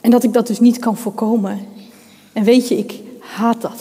En 0.00 0.10
dat 0.10 0.22
ik 0.22 0.32
dat 0.32 0.46
dus 0.46 0.60
niet 0.60 0.78
kan 0.78 0.96
voorkomen. 0.96 1.58
En 2.32 2.44
weet 2.44 2.68
je, 2.68 2.76
ik 2.76 3.00
haat 3.18 3.60
dat. 3.60 3.80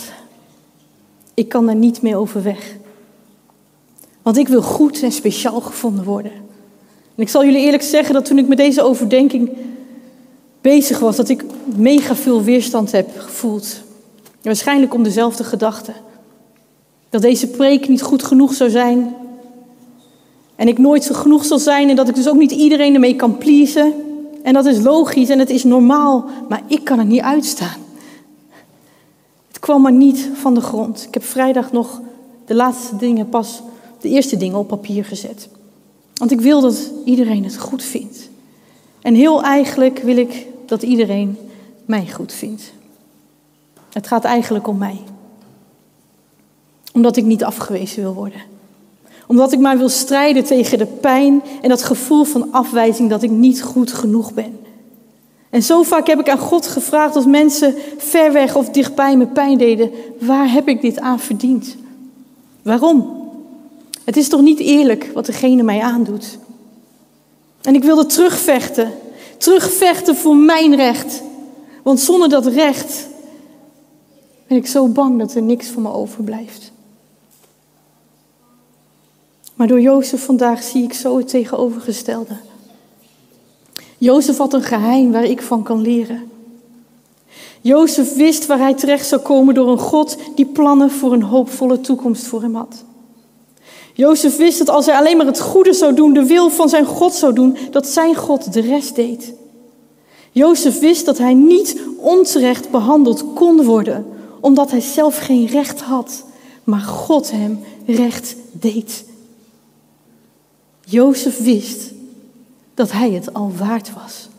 Ik 1.34 1.50
kan 1.50 1.66
daar 1.66 1.76
niet 1.76 2.02
meer 2.02 2.18
over 2.18 2.44
weg. 2.44 2.76
Want 4.22 4.38
ik 4.38 4.48
wil 4.48 4.62
goed 4.62 5.02
en 5.02 5.12
speciaal 5.12 5.62
gevonden 5.62 6.06
worden. 6.06 6.32
En 7.16 7.24
ik 7.24 7.30
zal 7.30 7.46
jullie 7.46 7.62
eerlijk 7.62 7.84
zeggen 7.84 8.14
dat 8.14 8.26
toen 8.26 8.38
ik 8.38 8.48
met 8.48 8.58
deze 8.58 8.82
overdenking 8.82 9.50
bezig 10.62 11.00
was, 11.00 11.16
dat 11.16 11.30
ik 11.30 11.44
mega 11.76 12.16
veel 12.16 12.44
weerstand 12.44 12.92
heb 12.92 13.10
gevoeld. 13.18 13.82
waarschijnlijk 14.42 14.94
om 14.94 15.04
dezelfde 15.04 15.44
gedachte. 15.44 15.94
Dat 17.10 17.22
deze 17.22 17.48
preek 17.48 17.88
niet 17.88 18.02
goed 18.02 18.24
genoeg 18.24 18.54
zou 18.54 18.70
zijn. 18.70 19.16
En 20.56 20.68
ik 20.68 20.78
nooit 20.78 21.04
zo 21.04 21.14
genoeg 21.14 21.46
zal 21.46 21.60
zijn 21.60 21.90
en 21.90 21.96
dat 21.96 22.10
ik 22.10 22.16
dus 22.16 22.30
ook 22.30 22.36
niet 22.36 22.52
iedereen 22.52 22.94
ermee 22.94 23.16
kan 23.16 23.38
pleasen. 23.38 23.94
En 24.44 24.54
dat 24.54 24.66
is 24.66 24.80
logisch 24.80 25.30
en 25.30 25.40
het 25.40 25.50
is 25.50 25.64
normaal, 25.64 26.26
maar 26.50 26.62
ik 26.68 26.84
kan 26.84 27.00
het 27.00 27.08
niet 27.08 27.22
uitstaan. 27.22 27.80
Het 29.48 29.60
kwam 29.60 29.82
maar 29.82 29.92
niet 29.92 30.30
van 30.34 30.54
de 30.54 30.62
grond. 30.62 31.04
Ik 31.08 31.14
heb 31.14 31.24
vrijdag 31.24 31.72
nog 31.72 32.02
de 32.46 32.56
laatste 32.56 32.96
dingen 32.96 33.30
pas, 33.30 33.62
de 34.02 34.10
eerste 34.10 34.38
dingen 34.38 34.58
op 34.58 34.68
papier 34.68 35.06
gezet. 35.06 35.50
Want 36.14 36.32
ik 36.32 36.42
wil 36.42 36.62
dat 36.62 36.92
iedereen 37.06 37.44
het 37.44 37.58
goed 37.58 37.84
vindt. 37.84 38.30
En 39.02 39.16
heel 39.16 39.44
eigenlijk 39.44 40.00
wil 40.00 40.18
ik 40.18 40.46
dat 40.66 40.84
iedereen 40.84 41.38
mij 41.86 42.08
goed 42.08 42.34
vindt. 42.34 42.74
Het 43.94 44.08
gaat 44.08 44.24
eigenlijk 44.24 44.68
om 44.68 44.78
mij. 44.78 45.02
Omdat 46.94 47.18
ik 47.18 47.26
niet 47.26 47.44
afgewezen 47.44 48.02
wil 48.02 48.14
worden. 48.14 48.42
Omdat 49.28 49.52
ik 49.52 49.60
maar 49.60 49.78
wil 49.78 49.90
strijden 49.90 50.44
tegen 50.44 50.78
de 50.78 50.86
pijn 50.86 51.44
en 51.62 51.70
dat 51.70 51.84
gevoel 51.84 52.24
van 52.24 52.52
afwijzing 52.52 53.10
dat 53.10 53.24
ik 53.24 53.32
niet 53.32 53.62
goed 53.62 53.94
genoeg 53.94 54.34
ben. 54.34 54.60
En 55.50 55.64
zo 55.64 55.84
vaak 55.84 56.08
heb 56.08 56.20
ik 56.20 56.30
aan 56.30 56.38
God 56.38 56.68
gevraagd 56.68 57.16
als 57.16 57.26
mensen 57.26 57.76
ver 57.98 58.34
weg 58.34 58.56
of 58.56 58.70
dichtbij 58.70 59.18
me 59.18 59.28
pijn 59.28 59.58
deden, 59.58 59.92
waar 60.20 60.52
heb 60.52 60.68
ik 60.68 60.82
dit 60.82 61.00
aan 61.00 61.20
verdiend? 61.20 61.76
Waarom? 62.62 63.24
Het 64.04 64.18
is 64.18 64.28
toch 64.28 64.42
niet 64.42 64.60
eerlijk 64.60 65.12
wat 65.14 65.26
degene 65.26 65.64
mij 65.64 65.80
aandoet? 65.82 66.38
En 67.62 67.76
ik 67.76 67.84
wilde 67.84 68.06
terugvechten, 68.06 68.92
terugvechten 69.38 70.16
voor 70.16 70.36
mijn 70.36 70.76
recht. 70.76 71.22
Want 71.84 72.00
zonder 72.00 72.30
dat 72.30 72.46
recht 72.46 73.08
ben 74.48 74.58
ik 74.58 74.68
zo 74.68 74.88
bang 74.88 75.20
dat 75.20 75.34
er 75.34 75.42
niks 75.42 75.68
van 75.68 75.82
me 75.82 75.92
overblijft. 75.92 76.72
Maar 79.56 79.68
door 79.68 79.82
Jozef 79.82 80.26
vandaag 80.26 80.64
zie 80.64 80.84
ik 80.84 80.94
zo 80.94 81.18
het 81.18 81.28
tegenovergestelde. 81.28 82.38
Jozef 83.98 84.38
had 84.38 84.54
een 84.54 84.64
geheim 84.64 85.12
waar 85.12 85.24
ik 85.24 85.42
van 85.42 85.64
kan 85.64 85.82
leren. 85.82 86.32
Jozef 87.62 88.16
wist 88.16 88.46
waar 88.46 88.60
hij 88.60 88.74
terecht 88.74 89.08
zou 89.08 89.22
komen 89.22 89.54
door 89.54 89.70
een 89.70 89.80
God 89.80 90.18
die 90.36 90.46
plannen 90.46 90.92
voor 90.92 91.14
een 91.14 91.24
hoopvolle 91.24 91.82
toekomst 91.82 92.26
voor 92.26 92.42
hem 92.42 92.56
had. 92.56 92.84
Jozef 93.94 94.38
wist 94.38 94.58
dat 94.58 94.70
als 94.70 94.86
hij 94.86 94.96
alleen 94.96 95.18
maar 95.18 95.26
het 95.26 95.40
goede 95.40 95.74
zou 95.74 95.94
doen, 95.94 96.14
de 96.14 96.26
wil 96.26 96.50
van 96.50 96.70
zijn 96.70 96.86
God 96.86 97.14
zou 97.14 97.34
doen, 97.34 97.58
dat 97.72 97.88
zijn 97.88 98.16
God 98.16 98.54
de 98.54 98.62
rest 98.62 98.96
deed. 98.96 99.34
Jozef 100.32 100.80
wist 100.80 101.06
dat 101.06 101.18
hij 101.18 101.34
niet 101.34 101.80
onterecht 101.98 102.70
behandeld 102.70 103.26
kon 103.34 103.64
worden, 103.64 104.06
omdat 104.40 104.72
hij 104.72 104.82
zelf 104.82 105.18
geen 105.18 105.46
recht 105.46 105.82
had, 105.82 106.24
maar 106.64 106.80
God 106.80 107.32
hem 107.32 107.60
recht 107.86 108.36
deed. 108.52 109.06
Jozef 110.86 111.44
wist 111.44 111.92
dat 112.74 112.92
hij 112.92 113.12
het 113.12 113.34
al 113.34 113.52
waard 113.58 113.94
was. 113.94 114.30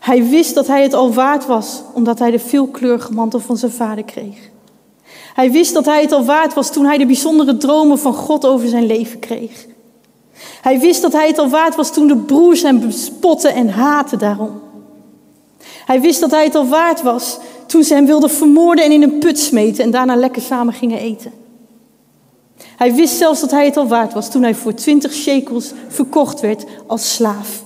Hij 0.00 0.24
wist 0.28 0.54
dat 0.54 0.66
hij 0.66 0.82
het 0.82 0.94
al 0.94 1.12
waard 1.12 1.46
was 1.46 1.82
omdat 1.92 2.18
hij 2.18 2.30
de 2.30 2.38
veelkleurige 2.38 3.12
mantel 3.12 3.40
van 3.40 3.56
zijn 3.56 3.72
vader 3.72 4.04
kreeg. 4.04 4.50
Hij 5.34 5.50
wist 5.50 5.74
dat 5.74 5.84
hij 5.84 6.00
het 6.00 6.12
al 6.12 6.24
waard 6.24 6.54
was 6.54 6.72
toen 6.72 6.84
hij 6.84 6.98
de 6.98 7.06
bijzondere 7.06 7.56
dromen 7.56 7.98
van 7.98 8.14
God 8.14 8.46
over 8.46 8.68
zijn 8.68 8.86
leven 8.86 9.18
kreeg. 9.18 9.66
Hij 10.62 10.80
wist 10.80 11.02
dat 11.02 11.12
hij 11.12 11.26
het 11.26 11.38
al 11.38 11.48
waard 11.48 11.74
was 11.74 11.92
toen 11.92 12.06
de 12.06 12.16
broers 12.16 12.62
hem 12.62 12.80
bespotten 12.80 13.54
en 13.54 13.68
haten 13.68 14.18
daarom. 14.18 14.60
Hij 15.86 16.00
wist 16.00 16.20
dat 16.20 16.30
hij 16.30 16.44
het 16.44 16.54
al 16.54 16.66
waard 16.66 17.02
was 17.02 17.38
toen 17.66 17.84
ze 17.84 17.94
hem 17.94 18.06
wilden 18.06 18.30
vermoorden 18.30 18.84
en 18.84 18.92
in 18.92 19.02
een 19.02 19.18
put 19.18 19.38
smeten 19.38 19.84
en 19.84 19.90
daarna 19.90 20.16
lekker 20.16 20.42
samen 20.42 20.74
gingen 20.74 20.98
eten. 20.98 21.32
Hij 22.76 22.94
wist 22.94 23.16
zelfs 23.16 23.40
dat 23.40 23.50
hij 23.50 23.64
het 23.64 23.76
al 23.76 23.86
waard 23.86 24.12
was 24.12 24.30
toen 24.30 24.42
hij 24.42 24.54
voor 24.54 24.74
twintig 24.74 25.12
shekels 25.12 25.72
verkocht 25.88 26.40
werd 26.40 26.64
als 26.86 27.14
slaaf. 27.14 27.64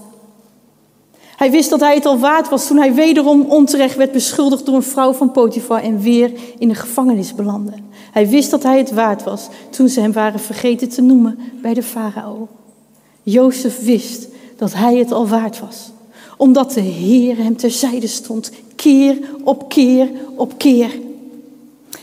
Hij 1.36 1.50
wist 1.50 1.70
dat 1.70 1.80
hij 1.80 1.94
het 1.94 2.06
al 2.06 2.18
waard 2.18 2.48
was 2.48 2.66
toen 2.66 2.76
hij 2.76 2.94
wederom 2.94 3.40
onterecht 3.42 3.96
werd 3.96 4.12
beschuldigd 4.12 4.66
door 4.66 4.74
een 4.74 4.82
vrouw 4.82 5.12
van 5.12 5.30
Potifar 5.30 5.82
en 5.82 6.00
weer 6.00 6.32
in 6.58 6.68
de 6.68 6.74
gevangenis 6.74 7.34
belandde. 7.34 7.72
Hij 8.12 8.28
wist 8.28 8.50
dat 8.50 8.62
hij 8.62 8.78
het 8.78 8.90
waard 8.90 9.24
was 9.24 9.48
toen 9.70 9.88
ze 9.88 10.00
hem 10.00 10.12
waren 10.12 10.40
vergeten 10.40 10.88
te 10.88 11.02
noemen 11.02 11.38
bij 11.62 11.74
de 11.74 11.82
farao. 11.82 12.48
Jozef 13.22 13.84
wist 13.84 14.28
dat 14.56 14.74
hij 14.74 14.96
het 14.96 15.12
al 15.12 15.28
waard 15.28 15.60
was, 15.60 15.90
omdat 16.36 16.72
de 16.72 16.80
Heer 16.80 17.36
hem 17.36 17.56
terzijde 17.56 18.06
stond, 18.06 18.50
keer 18.74 19.18
op 19.44 19.68
keer 19.68 20.10
op 20.36 20.58
keer. 20.58 20.90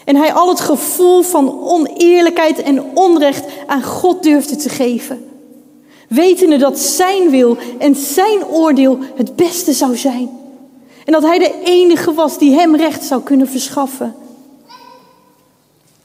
En 0.06 0.16
hij 0.16 0.34
al 0.34 0.50
het 0.50 0.60
gevoel 0.60 1.22
van 1.22 1.60
oneerlijkheid 1.60 2.62
en 2.62 2.84
onrecht 2.94 3.46
aan 3.68 3.84
God 3.84 4.24
durfde 4.24 4.56
te 4.56 4.70
geven. 4.70 5.28
Wetende 6.08 6.58
dat 6.58 6.80
zijn 6.80 7.30
wil 7.30 7.58
en 7.78 7.96
zijn 7.96 8.46
oordeel 8.46 8.98
het 9.16 9.36
beste 9.36 9.74
zou 9.74 9.98
zijn. 9.98 10.30
En 11.06 11.12
dat 11.14 11.24
hij 11.24 11.38
de 11.40 11.62
enige 11.64 12.14
was 12.14 12.38
die 12.38 12.56
hem 12.56 12.76
recht 12.76 13.04
zou 13.04 13.22
kunnen 13.22 13.48
verschaffen. 13.48 14.16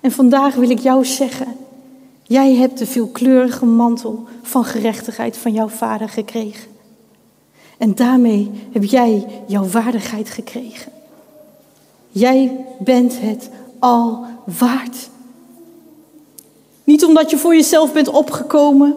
En 0.01 0.13
vandaag 0.13 0.55
wil 0.55 0.71
ik 0.71 0.79
jou 0.79 1.05
zeggen, 1.05 1.57
jij 2.23 2.55
hebt 2.55 2.79
de 2.79 2.87
veelkleurige 2.87 3.65
mantel 3.65 4.25
van 4.43 4.65
gerechtigheid 4.65 5.37
van 5.37 5.53
jouw 5.53 5.69
vader 5.69 6.09
gekregen. 6.09 6.71
En 7.79 7.95
daarmee 7.95 8.51
heb 8.73 8.85
jij 8.85 9.27
jouw 9.47 9.69
waardigheid 9.69 10.31
gekregen. 10.31 10.93
Jij 12.09 12.65
bent 12.79 13.21
het 13.21 13.51
al 13.79 14.25
waard. 14.59 15.09
Niet 16.85 17.05
omdat 17.05 17.31
je 17.31 17.39
voor 17.39 17.55
jezelf 17.55 17.93
bent 17.93 18.09
opgekomen. 18.09 18.95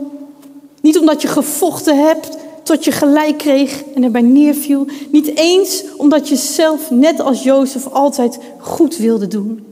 Niet 0.82 1.00
omdat 1.00 1.22
je 1.22 1.28
gevochten 1.28 2.06
hebt 2.06 2.38
tot 2.64 2.84
je 2.84 2.92
gelijk 2.92 3.38
kreeg 3.38 3.84
en 3.96 4.04
erbij 4.04 4.22
neerviel. 4.22 4.88
Niet 5.10 5.36
eens 5.36 5.84
omdat 5.98 6.30
je 6.30 6.36
zelf, 6.36 6.92
net 6.92 7.20
als 7.20 7.44
Jozef, 7.44 7.88
altijd 7.88 8.40
goed 8.60 8.98
wilde 8.98 9.28
doen. 9.28 9.66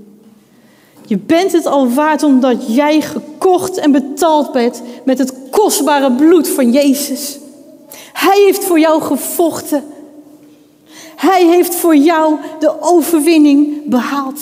Je 1.06 1.18
bent 1.18 1.52
het 1.52 1.66
al 1.66 1.90
waard 1.90 2.24
omdat 2.24 2.76
jij 2.76 3.02
gekocht 3.02 3.78
en 3.78 3.92
betaald 3.92 4.52
bent 4.52 4.82
met 5.04 5.18
het 5.18 5.34
kostbare 5.52 6.12
bloed 6.12 6.48
van 6.48 6.72
Jezus. 6.72 7.38
Hij 8.14 8.42
heeft 8.46 8.64
voor 8.64 8.80
jou 8.80 9.02
gevochten. 9.02 9.84
Hij 11.16 11.46
heeft 11.46 11.76
voor 11.76 11.96
jou 11.96 12.36
de 12.60 12.82
overwinning 12.82 13.86
behaald. 13.86 14.40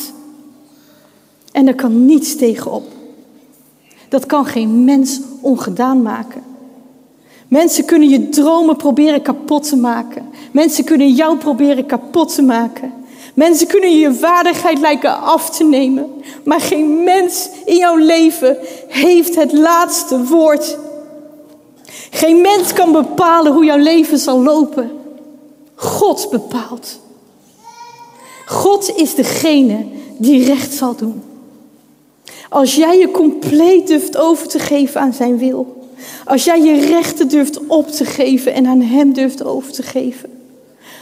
En 1.57 1.67
er 1.67 1.75
kan 1.75 2.05
niets 2.05 2.35
tegenop. 2.35 2.83
Dat 4.09 4.25
kan 4.25 4.45
geen 4.45 4.83
mens 4.83 5.19
ongedaan 5.41 6.01
maken. 6.01 6.43
Mensen 7.47 7.85
kunnen 7.85 8.09
je 8.09 8.29
dromen 8.29 8.75
proberen 8.75 9.21
kapot 9.21 9.69
te 9.69 9.75
maken. 9.75 10.29
Mensen 10.51 10.83
kunnen 10.83 11.11
jou 11.13 11.37
proberen 11.37 11.85
kapot 11.85 12.35
te 12.35 12.41
maken. 12.41 12.93
Mensen 13.33 13.67
kunnen 13.67 13.99
je 13.99 14.19
waardigheid 14.19 14.79
lijken 14.79 15.21
af 15.21 15.49
te 15.49 15.63
nemen. 15.63 16.11
Maar 16.43 16.61
geen 16.61 17.03
mens 17.03 17.49
in 17.65 17.77
jouw 17.77 17.95
leven 17.95 18.57
heeft 18.87 19.35
het 19.35 19.51
laatste 19.51 20.23
woord. 20.23 20.77
Geen 22.09 22.41
mens 22.41 22.73
kan 22.73 22.91
bepalen 22.91 23.53
hoe 23.53 23.65
jouw 23.65 23.77
leven 23.77 24.17
zal 24.17 24.43
lopen. 24.43 24.91
God 25.75 26.27
bepaalt. 26.31 26.99
God 28.45 28.95
is 28.95 29.15
degene 29.15 29.85
die 30.17 30.45
recht 30.45 30.73
zal 30.73 30.95
doen. 30.95 31.26
Als 32.49 32.75
jij 32.75 32.97
je 32.97 33.11
compleet 33.11 33.87
durft 33.87 34.17
over 34.17 34.47
te 34.47 34.59
geven 34.59 35.01
aan 35.01 35.13
zijn 35.13 35.37
wil. 35.37 35.89
Als 36.25 36.43
jij 36.43 36.61
je 36.61 36.79
rechten 36.85 37.27
durft 37.27 37.67
op 37.67 37.87
te 37.87 38.05
geven 38.05 38.53
en 38.53 38.65
aan 38.65 38.81
hem 38.81 39.13
durft 39.13 39.43
over 39.43 39.71
te 39.71 39.83
geven. 39.83 40.29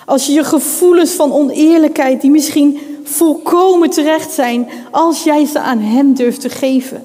Als 0.06 0.26
je 0.26 0.34
je 0.34 0.44
gevoelens 0.44 1.12
van 1.12 1.34
oneerlijkheid, 1.34 2.22
die 2.22 2.32
misschien 2.32 2.80
volkomen 3.04 3.90
terecht 3.90 4.32
zijn, 4.32 4.68
als 4.92 5.24
jij 5.24 5.46
ze 5.46 5.60
aan 5.60 5.80
hem 5.80 6.14
durft 6.14 6.42
te 6.42 6.50
geven. 6.50 7.04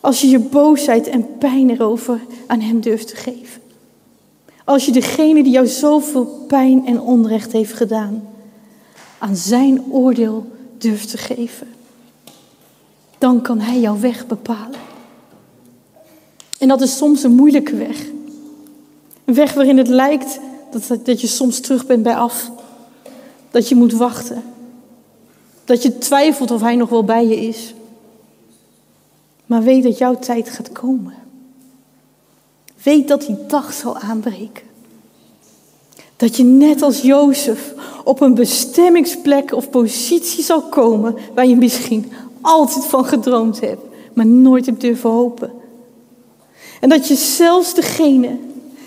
Als 0.00 0.20
je 0.20 0.28
je 0.28 0.38
boosheid 0.38 1.08
en 1.08 1.26
pijn 1.38 1.70
erover 1.70 2.20
aan 2.46 2.60
hem 2.60 2.80
durft 2.80 3.08
te 3.08 3.16
geven. 3.16 3.62
Als 4.64 4.86
je 4.86 4.92
degene 4.92 5.42
die 5.42 5.52
jou 5.52 5.66
zoveel 5.66 6.44
pijn 6.48 6.86
en 6.86 7.00
onrecht 7.00 7.52
heeft 7.52 7.72
gedaan, 7.72 8.28
aan 9.18 9.36
zijn 9.36 9.84
oordeel 9.90 10.46
durft 10.78 11.10
te 11.10 11.18
geven. 11.18 11.79
Dan 13.20 13.42
kan 13.42 13.58
hij 13.58 13.80
jouw 13.80 13.98
weg 13.98 14.26
bepalen. 14.26 14.78
En 16.58 16.68
dat 16.68 16.80
is 16.80 16.96
soms 16.96 17.22
een 17.22 17.34
moeilijke 17.34 17.76
weg. 17.76 18.06
Een 19.24 19.34
weg 19.34 19.54
waarin 19.54 19.78
het 19.78 19.88
lijkt 19.88 20.40
dat, 20.70 20.98
dat 21.04 21.20
je 21.20 21.26
soms 21.26 21.60
terug 21.60 21.86
bent 21.86 22.02
bij 22.02 22.16
af. 22.16 22.50
Dat 23.50 23.68
je 23.68 23.74
moet 23.74 23.92
wachten. 23.92 24.42
Dat 25.64 25.82
je 25.82 25.98
twijfelt 25.98 26.50
of 26.50 26.60
hij 26.60 26.76
nog 26.76 26.88
wel 26.88 27.04
bij 27.04 27.26
je 27.26 27.40
is. 27.40 27.74
Maar 29.46 29.62
weet 29.62 29.82
dat 29.82 29.98
jouw 29.98 30.18
tijd 30.18 30.50
gaat 30.50 30.72
komen. 30.72 31.14
Weet 32.82 33.08
dat 33.08 33.26
die 33.26 33.36
dag 33.46 33.72
zal 33.72 33.98
aanbreken. 33.98 34.64
Dat 36.16 36.36
je 36.36 36.44
net 36.44 36.82
als 36.82 37.00
Jozef 37.00 37.74
op 38.04 38.20
een 38.20 38.34
bestemmingsplek 38.34 39.52
of 39.52 39.70
positie 39.70 40.44
zal 40.44 40.62
komen 40.62 41.16
waar 41.34 41.46
je 41.46 41.56
misschien 41.56 42.12
altijd 42.40 42.84
van 42.84 43.04
gedroomd 43.04 43.60
hebt, 43.60 43.84
maar 44.14 44.26
nooit 44.26 44.66
hebt 44.66 44.80
durven 44.80 45.10
hopen. 45.10 45.52
En 46.80 46.88
dat 46.88 47.08
je 47.08 47.14
zelfs 47.14 47.74
degene 47.74 48.38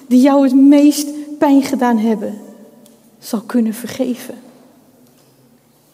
die 0.07 0.21
jou 0.21 0.43
het 0.43 0.55
meest 0.55 1.07
pijn 1.37 1.63
gedaan 1.63 1.97
hebben, 1.97 2.41
zal 3.19 3.41
kunnen 3.41 3.73
vergeven. 3.73 4.35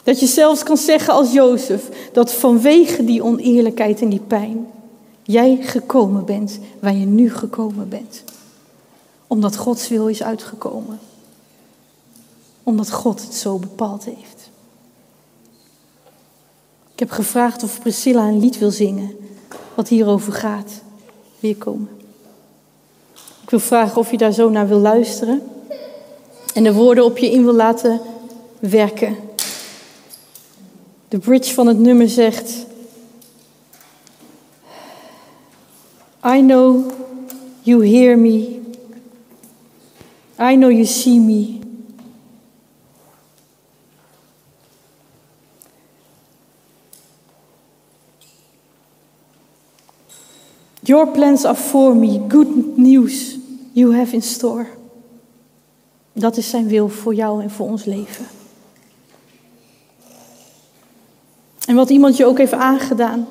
Dat 0.03 0.19
je 0.19 0.27
zelfs 0.27 0.63
kan 0.63 0.77
zeggen 0.77 1.13
als 1.13 1.31
Jozef 1.31 2.09
dat 2.11 2.33
vanwege 2.33 3.05
die 3.05 3.23
oneerlijkheid 3.23 4.01
en 4.01 4.09
die 4.09 4.21
pijn 4.27 4.67
jij 5.23 5.57
gekomen 5.61 6.25
bent 6.25 6.59
waar 6.79 6.95
je 6.95 7.05
nu 7.05 7.31
gekomen 7.31 7.89
bent. 7.89 8.23
Omdat 9.27 9.57
Gods 9.57 9.87
wil 9.87 10.07
is 10.07 10.23
uitgekomen. 10.23 10.99
Omdat 12.63 12.91
God 12.91 13.21
het 13.21 13.33
zo 13.33 13.57
bepaald 13.57 14.05
heeft. 14.05 14.38
Ik 16.99 17.07
heb 17.07 17.13
gevraagd 17.13 17.63
of 17.63 17.79
Priscilla 17.79 18.27
een 18.27 18.39
lied 18.39 18.57
wil 18.57 18.71
zingen 18.71 19.17
wat 19.73 19.87
hierover 19.87 20.33
gaat. 20.33 20.71
Weer 21.39 21.55
komen. 21.55 21.89
Ik 23.43 23.49
wil 23.49 23.59
vragen 23.59 23.97
of 23.97 24.11
je 24.11 24.17
daar 24.17 24.31
zo 24.31 24.49
naar 24.49 24.67
wil 24.67 24.79
luisteren 24.79 25.41
en 26.53 26.63
de 26.63 26.73
woorden 26.73 27.03
op 27.03 27.17
je 27.17 27.31
in 27.31 27.43
wil 27.43 27.53
laten 27.53 28.01
werken. 28.59 29.15
De 31.07 31.17
bridge 31.17 31.53
van 31.53 31.67
het 31.67 31.79
nummer 31.79 32.09
zegt: 32.09 32.65
I 36.25 36.41
know 36.41 36.91
you 37.61 37.87
hear 37.87 38.17
me. 38.17 38.61
I 40.39 40.55
know 40.55 40.71
you 40.71 40.85
see 40.85 41.19
me. 41.19 41.58
Your 50.89 51.07
plans 51.07 51.45
are 51.45 51.55
for 51.55 51.95
me, 51.95 52.19
good 52.27 52.77
news 52.77 53.37
you 53.73 53.95
have 53.95 54.13
in 54.13 54.21
store. 54.21 54.65
Dat 56.13 56.37
is 56.37 56.49
zijn 56.49 56.67
wil 56.67 56.89
voor 56.89 57.13
jou 57.13 57.41
en 57.43 57.51
voor 57.51 57.67
ons 57.67 57.85
leven. 57.85 58.25
En 61.65 61.75
wat 61.75 61.89
iemand 61.89 62.17
je 62.17 62.25
ook 62.25 62.37
heeft 62.37 62.53
aangedaan, 62.53 63.27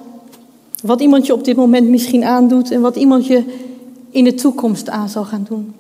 wat 0.83 1.01
iemand 1.01 1.27
je 1.27 1.33
op 1.33 1.45
dit 1.45 1.57
moment 1.57 1.89
misschien 1.89 2.25
aandoet 2.25 2.71
en 2.71 2.81
wat 2.81 2.97
iemand 2.97 3.27
je 3.27 3.45
in 4.11 4.25
de 4.25 4.35
toekomst 4.35 4.89
aan 4.89 5.09
zal 5.09 5.25
gaan 5.25 5.47
doen. 5.49 5.75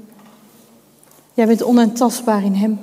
Jij 1.34 1.46
bent 1.46 1.62
onaantastbaar 1.62 2.44
in 2.44 2.54
Hem. 2.54 2.78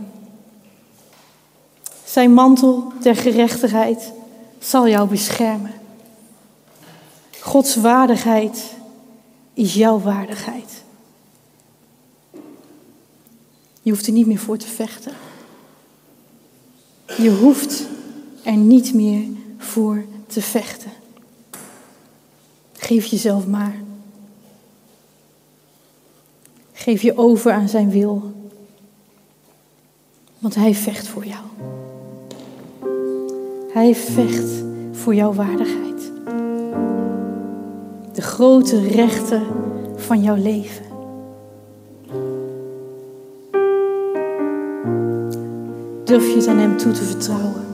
Zijn 2.05 2.33
mantel 2.33 2.91
der 3.01 3.15
gerechtigheid 3.15 4.11
zal 4.59 4.87
jou 4.87 5.09
beschermen. 5.09 5.73
Gods 7.39 7.75
waardigheid 7.75 8.73
is 9.55 9.73
jouw 9.73 9.99
waardigheid. 9.99 10.83
Je 13.81 13.91
hoeft 13.91 14.07
er 14.07 14.13
niet 14.13 14.27
meer 14.27 14.39
voor 14.39 14.57
te 14.57 14.67
vechten. 14.67 15.13
Je 17.17 17.29
hoeft 17.29 17.87
er 18.43 18.55
niet 18.55 18.93
meer 18.93 19.23
voor 19.57 20.05
te 20.27 20.41
vechten. 20.41 20.91
Geef 22.73 23.05
jezelf 23.05 23.47
maar. 23.47 23.83
Geef 26.73 27.01
je 27.01 27.17
over 27.17 27.51
aan 27.51 27.69
zijn 27.69 27.89
wil. 27.89 28.33
Want 30.39 30.55
hij 30.55 30.75
vecht 30.75 31.07
voor 31.07 31.25
jou. 31.25 31.43
Hij 33.73 33.95
vecht 33.95 34.63
voor 34.91 35.15
jouw 35.15 35.33
waardigheid. 35.33 35.94
De 38.15 38.21
grote 38.21 38.87
rechten 38.87 39.43
van 39.95 40.21
jouw 40.21 40.35
leven. 40.35 40.85
Durf 46.03 46.27
je 46.27 46.35
het 46.35 46.47
aan 46.47 46.57
hem 46.57 46.77
toe 46.77 46.91
te 46.91 47.03
vertrouwen. 47.03 47.64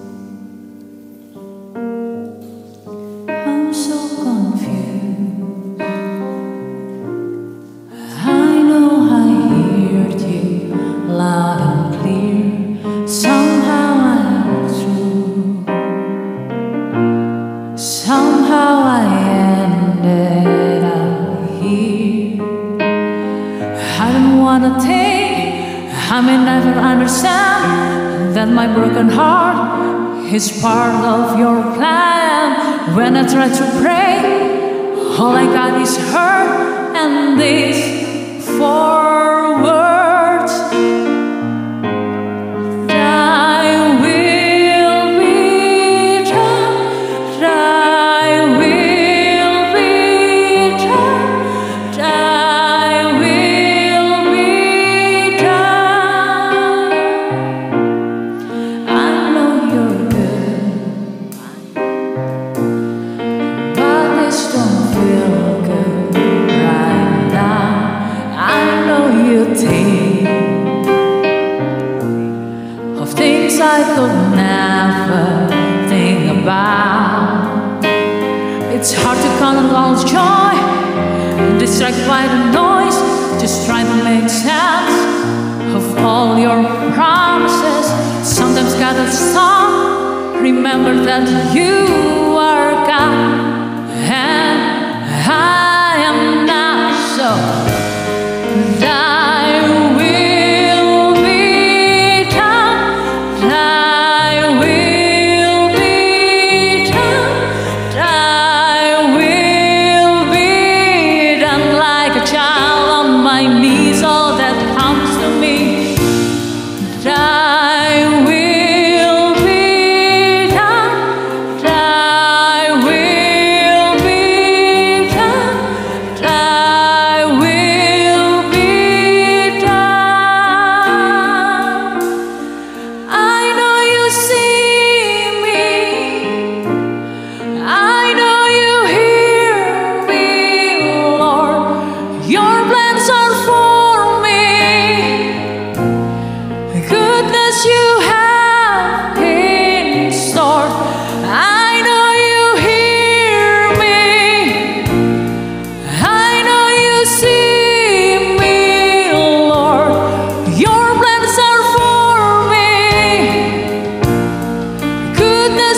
That 28.42 28.50
my 28.50 28.66
broken 28.74 29.08
heart 29.08 30.34
is 30.34 30.60
part 30.64 30.96
of 31.06 31.38
your 31.38 31.62
plan. 31.76 32.96
When 32.96 33.16
I 33.16 33.24
try 33.34 33.48
to 33.62 33.66
pray, 33.84 34.18
all 35.20 35.36
I 35.44 35.46
got 35.46 35.80
is 35.80 35.96
hurt 36.12 36.96
and 36.96 37.40
this 37.40 37.78
four 38.58 39.01
Sometimes 88.82 89.06
gotta 89.06 89.16
stop, 89.16 90.42
remember 90.42 90.96
that 91.06 91.54
you 91.54 92.36
are 92.36 92.72
God 92.88 93.88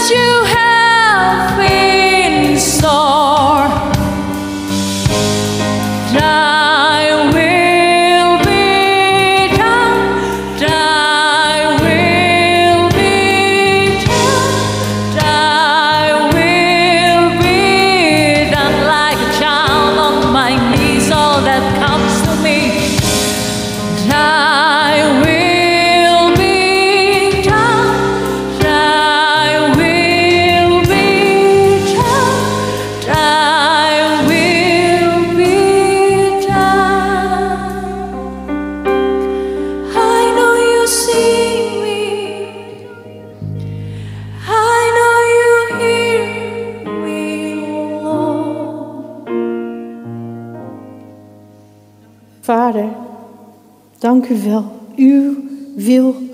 you 0.10 0.44
have 0.44 0.73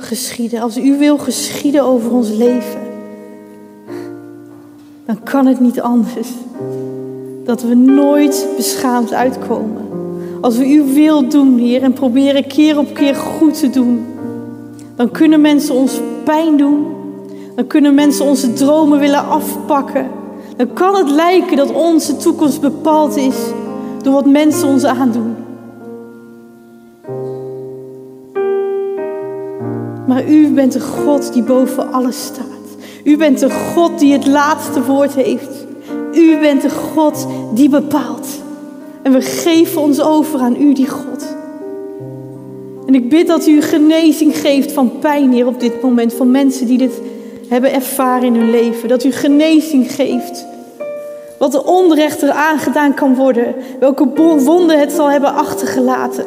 geschieden. 0.10 0.62
Als 0.62 0.76
uw 0.76 0.98
wil 0.98 1.18
geschieden 1.18 1.84
over 1.84 2.12
ons 2.12 2.30
leven, 2.30 2.82
dan 5.06 5.24
kan 5.24 5.46
het 5.46 5.60
niet 5.60 5.82
anders 5.82 6.28
dat 7.46 7.62
we 7.62 7.76
nooit 7.76 8.48
beschaamd 8.56 9.14
uitkomen. 9.14 9.88
Als 10.42 10.58
we 10.58 10.66
uw 10.66 10.94
wil 10.94 11.30
doen, 11.30 11.58
Heer, 11.58 11.84
en 11.84 11.94
proberen 11.94 12.48
keer 12.48 12.78
op 12.78 12.94
keer 12.94 13.16
goed 13.16 13.60
te 13.60 13.70
doen, 13.70 14.06
dan 14.96 15.12
kunnen 15.12 15.42
mensen 15.42 15.76
ons 15.76 16.02
pijn 16.24 16.58
doen. 16.58 16.86
Dan 17.56 17.68
kunnen 17.68 17.94
mensen 17.94 18.26
onze 18.26 18.54
dromen 18.54 19.00
willen 19.00 19.28
afpakken. 19.28 20.08
Dan 20.58 20.74
kan 20.74 20.96
het 20.96 21.10
lijken 21.10 21.58
dat 21.58 21.72
onze 21.72 22.18
toekomst 22.18 22.62
bepaald 22.62 23.16
is 23.16 23.36
door 24.04 24.14
wat 24.14 24.26
mensen 24.26 24.68
ons 24.68 24.86
aandoen. 24.86 25.36
Maar 30.10 30.30
u 30.30 30.48
bent 30.48 30.74
de 30.74 30.80
God 30.80 31.34
die 31.34 31.44
boven 31.44 31.92
alles 31.92 32.26
staat. 32.26 32.46
U 33.04 33.18
bent 33.18 33.40
de 33.40 33.50
God 33.50 34.00
die 34.00 34.14
het 34.14 34.28
laatste 34.28 34.84
woord 34.84 35.14
heeft. 35.14 35.66
U 36.14 36.40
bent 36.40 36.62
de 36.62 36.70
God 36.70 37.28
die 37.54 37.70
bepaalt. 37.70 38.28
En 39.04 39.12
we 39.12 39.22
geven 39.22 39.82
ons 39.82 40.02
over 40.02 40.40
aan 40.40 40.56
u, 40.62 40.74
die 40.74 40.88
God. 40.88 41.36
En 42.86 42.96
ik 42.96 43.10
bid 43.10 43.28
dat 43.28 43.48
u 43.48 43.62
genezing 43.62 44.38
geeft 44.38 44.72
van 44.72 45.00
pijn 45.00 45.32
hier 45.32 45.48
op 45.48 45.60
dit 45.60 45.82
moment. 45.82 46.14
Van 46.14 46.32
mensen 46.32 46.68
die 46.68 46.78
dit 46.78 47.02
hebben 47.48 47.74
ervaren 47.74 48.24
in 48.24 48.36
hun 48.36 48.50
leven. 48.50 48.90
Dat 48.90 49.04
u 49.04 49.12
genezing 49.12 49.92
geeft. 49.92 50.46
Wat 51.38 51.52
de 51.52 51.66
onrecht 51.66 52.22
er 52.22 52.32
aangedaan 52.32 52.94
kan 52.94 53.16
worden. 53.16 53.56
Welke 53.80 54.08
wonden 54.44 54.80
het 54.80 54.92
zal 54.92 55.10
hebben 55.10 55.34
achtergelaten. 55.34 56.26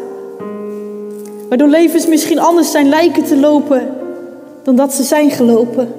Waardoor 1.52 1.70
levens 1.70 2.06
misschien 2.06 2.38
anders 2.38 2.70
zijn 2.70 2.88
lijken 2.88 3.24
te 3.24 3.36
lopen 3.36 3.88
dan 4.62 4.76
dat 4.76 4.94
ze 4.94 5.02
zijn 5.02 5.30
gelopen. 5.30 5.94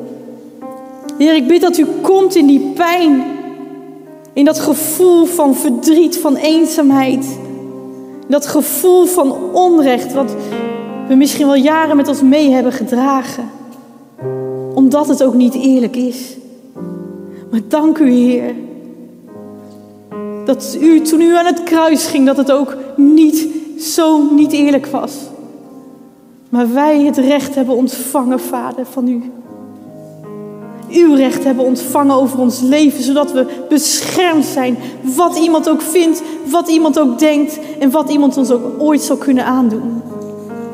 Heer, 1.17 1.35
ik 1.35 1.47
bid 1.47 1.61
dat 1.61 1.77
u 1.77 1.85
komt 2.01 2.35
in 2.35 2.45
die 2.45 2.71
pijn. 2.75 3.23
In 4.33 4.45
dat 4.45 4.59
gevoel 4.59 5.25
van 5.25 5.55
verdriet, 5.55 6.17
van 6.17 6.35
eenzaamheid. 6.35 7.37
Dat 8.27 8.45
gevoel 8.45 9.05
van 9.05 9.35
onrecht 9.51 10.13
wat 10.13 10.35
we 11.07 11.15
misschien 11.15 11.45
wel 11.45 11.55
jaren 11.55 11.95
met 11.95 12.07
ons 12.07 12.21
mee 12.21 12.49
hebben 12.49 12.71
gedragen. 12.71 13.49
Omdat 14.73 15.07
het 15.07 15.23
ook 15.23 15.33
niet 15.33 15.53
eerlijk 15.53 15.95
is. 15.95 16.35
Maar 17.51 17.61
dank 17.67 17.97
u 17.97 18.09
Heer. 18.09 18.55
Dat 20.45 20.77
u 20.81 21.01
toen 21.01 21.21
u 21.21 21.35
aan 21.35 21.45
het 21.45 21.63
kruis 21.63 22.05
ging, 22.05 22.25
dat 22.25 22.37
het 22.37 22.51
ook 22.51 22.77
niet 22.95 23.47
zo 23.79 24.33
niet 24.35 24.51
eerlijk 24.51 24.85
was. 24.85 25.31
Maar 26.53 26.73
wij 26.73 27.03
het 27.03 27.17
recht 27.17 27.55
hebben 27.55 27.75
ontvangen, 27.75 28.39
Vader, 28.39 28.85
van 28.85 29.07
u. 29.07 29.31
Uw 30.89 31.15
recht 31.15 31.43
hebben 31.43 31.65
ontvangen 31.65 32.15
over 32.15 32.39
ons 32.39 32.61
leven, 32.61 33.03
zodat 33.03 33.31
we 33.31 33.65
beschermd 33.69 34.45
zijn. 34.45 34.77
Wat 35.15 35.37
iemand 35.37 35.69
ook 35.69 35.81
vindt, 35.81 36.21
wat 36.49 36.69
iemand 36.69 36.99
ook 36.99 37.19
denkt 37.19 37.59
en 37.79 37.91
wat 37.91 38.09
iemand 38.09 38.37
ons 38.37 38.51
ook 38.51 38.81
ooit 38.81 39.01
zal 39.01 39.17
kunnen 39.17 39.45
aandoen. 39.45 40.01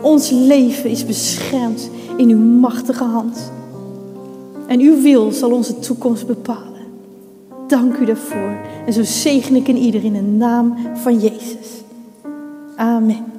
Ons 0.01 0.29
leven 0.29 0.89
is 0.89 1.05
beschermd 1.05 1.89
in 2.17 2.29
uw 2.29 2.39
machtige 2.39 3.03
hand. 3.03 3.51
En 4.67 4.79
uw 4.79 5.01
wil 5.01 5.31
zal 5.31 5.51
onze 5.51 5.79
toekomst 5.79 6.27
bepalen. 6.27 6.85
Dank 7.67 7.97
u 7.97 8.05
daarvoor. 8.05 8.57
En 8.85 8.93
zo 8.93 9.03
zegen 9.03 9.55
ik 9.55 9.67
in 9.67 9.77
ieder 9.77 10.03
in 10.03 10.13
de 10.13 10.21
naam 10.21 10.75
van 10.93 11.19
Jezus. 11.19 11.83
Amen. 12.75 13.38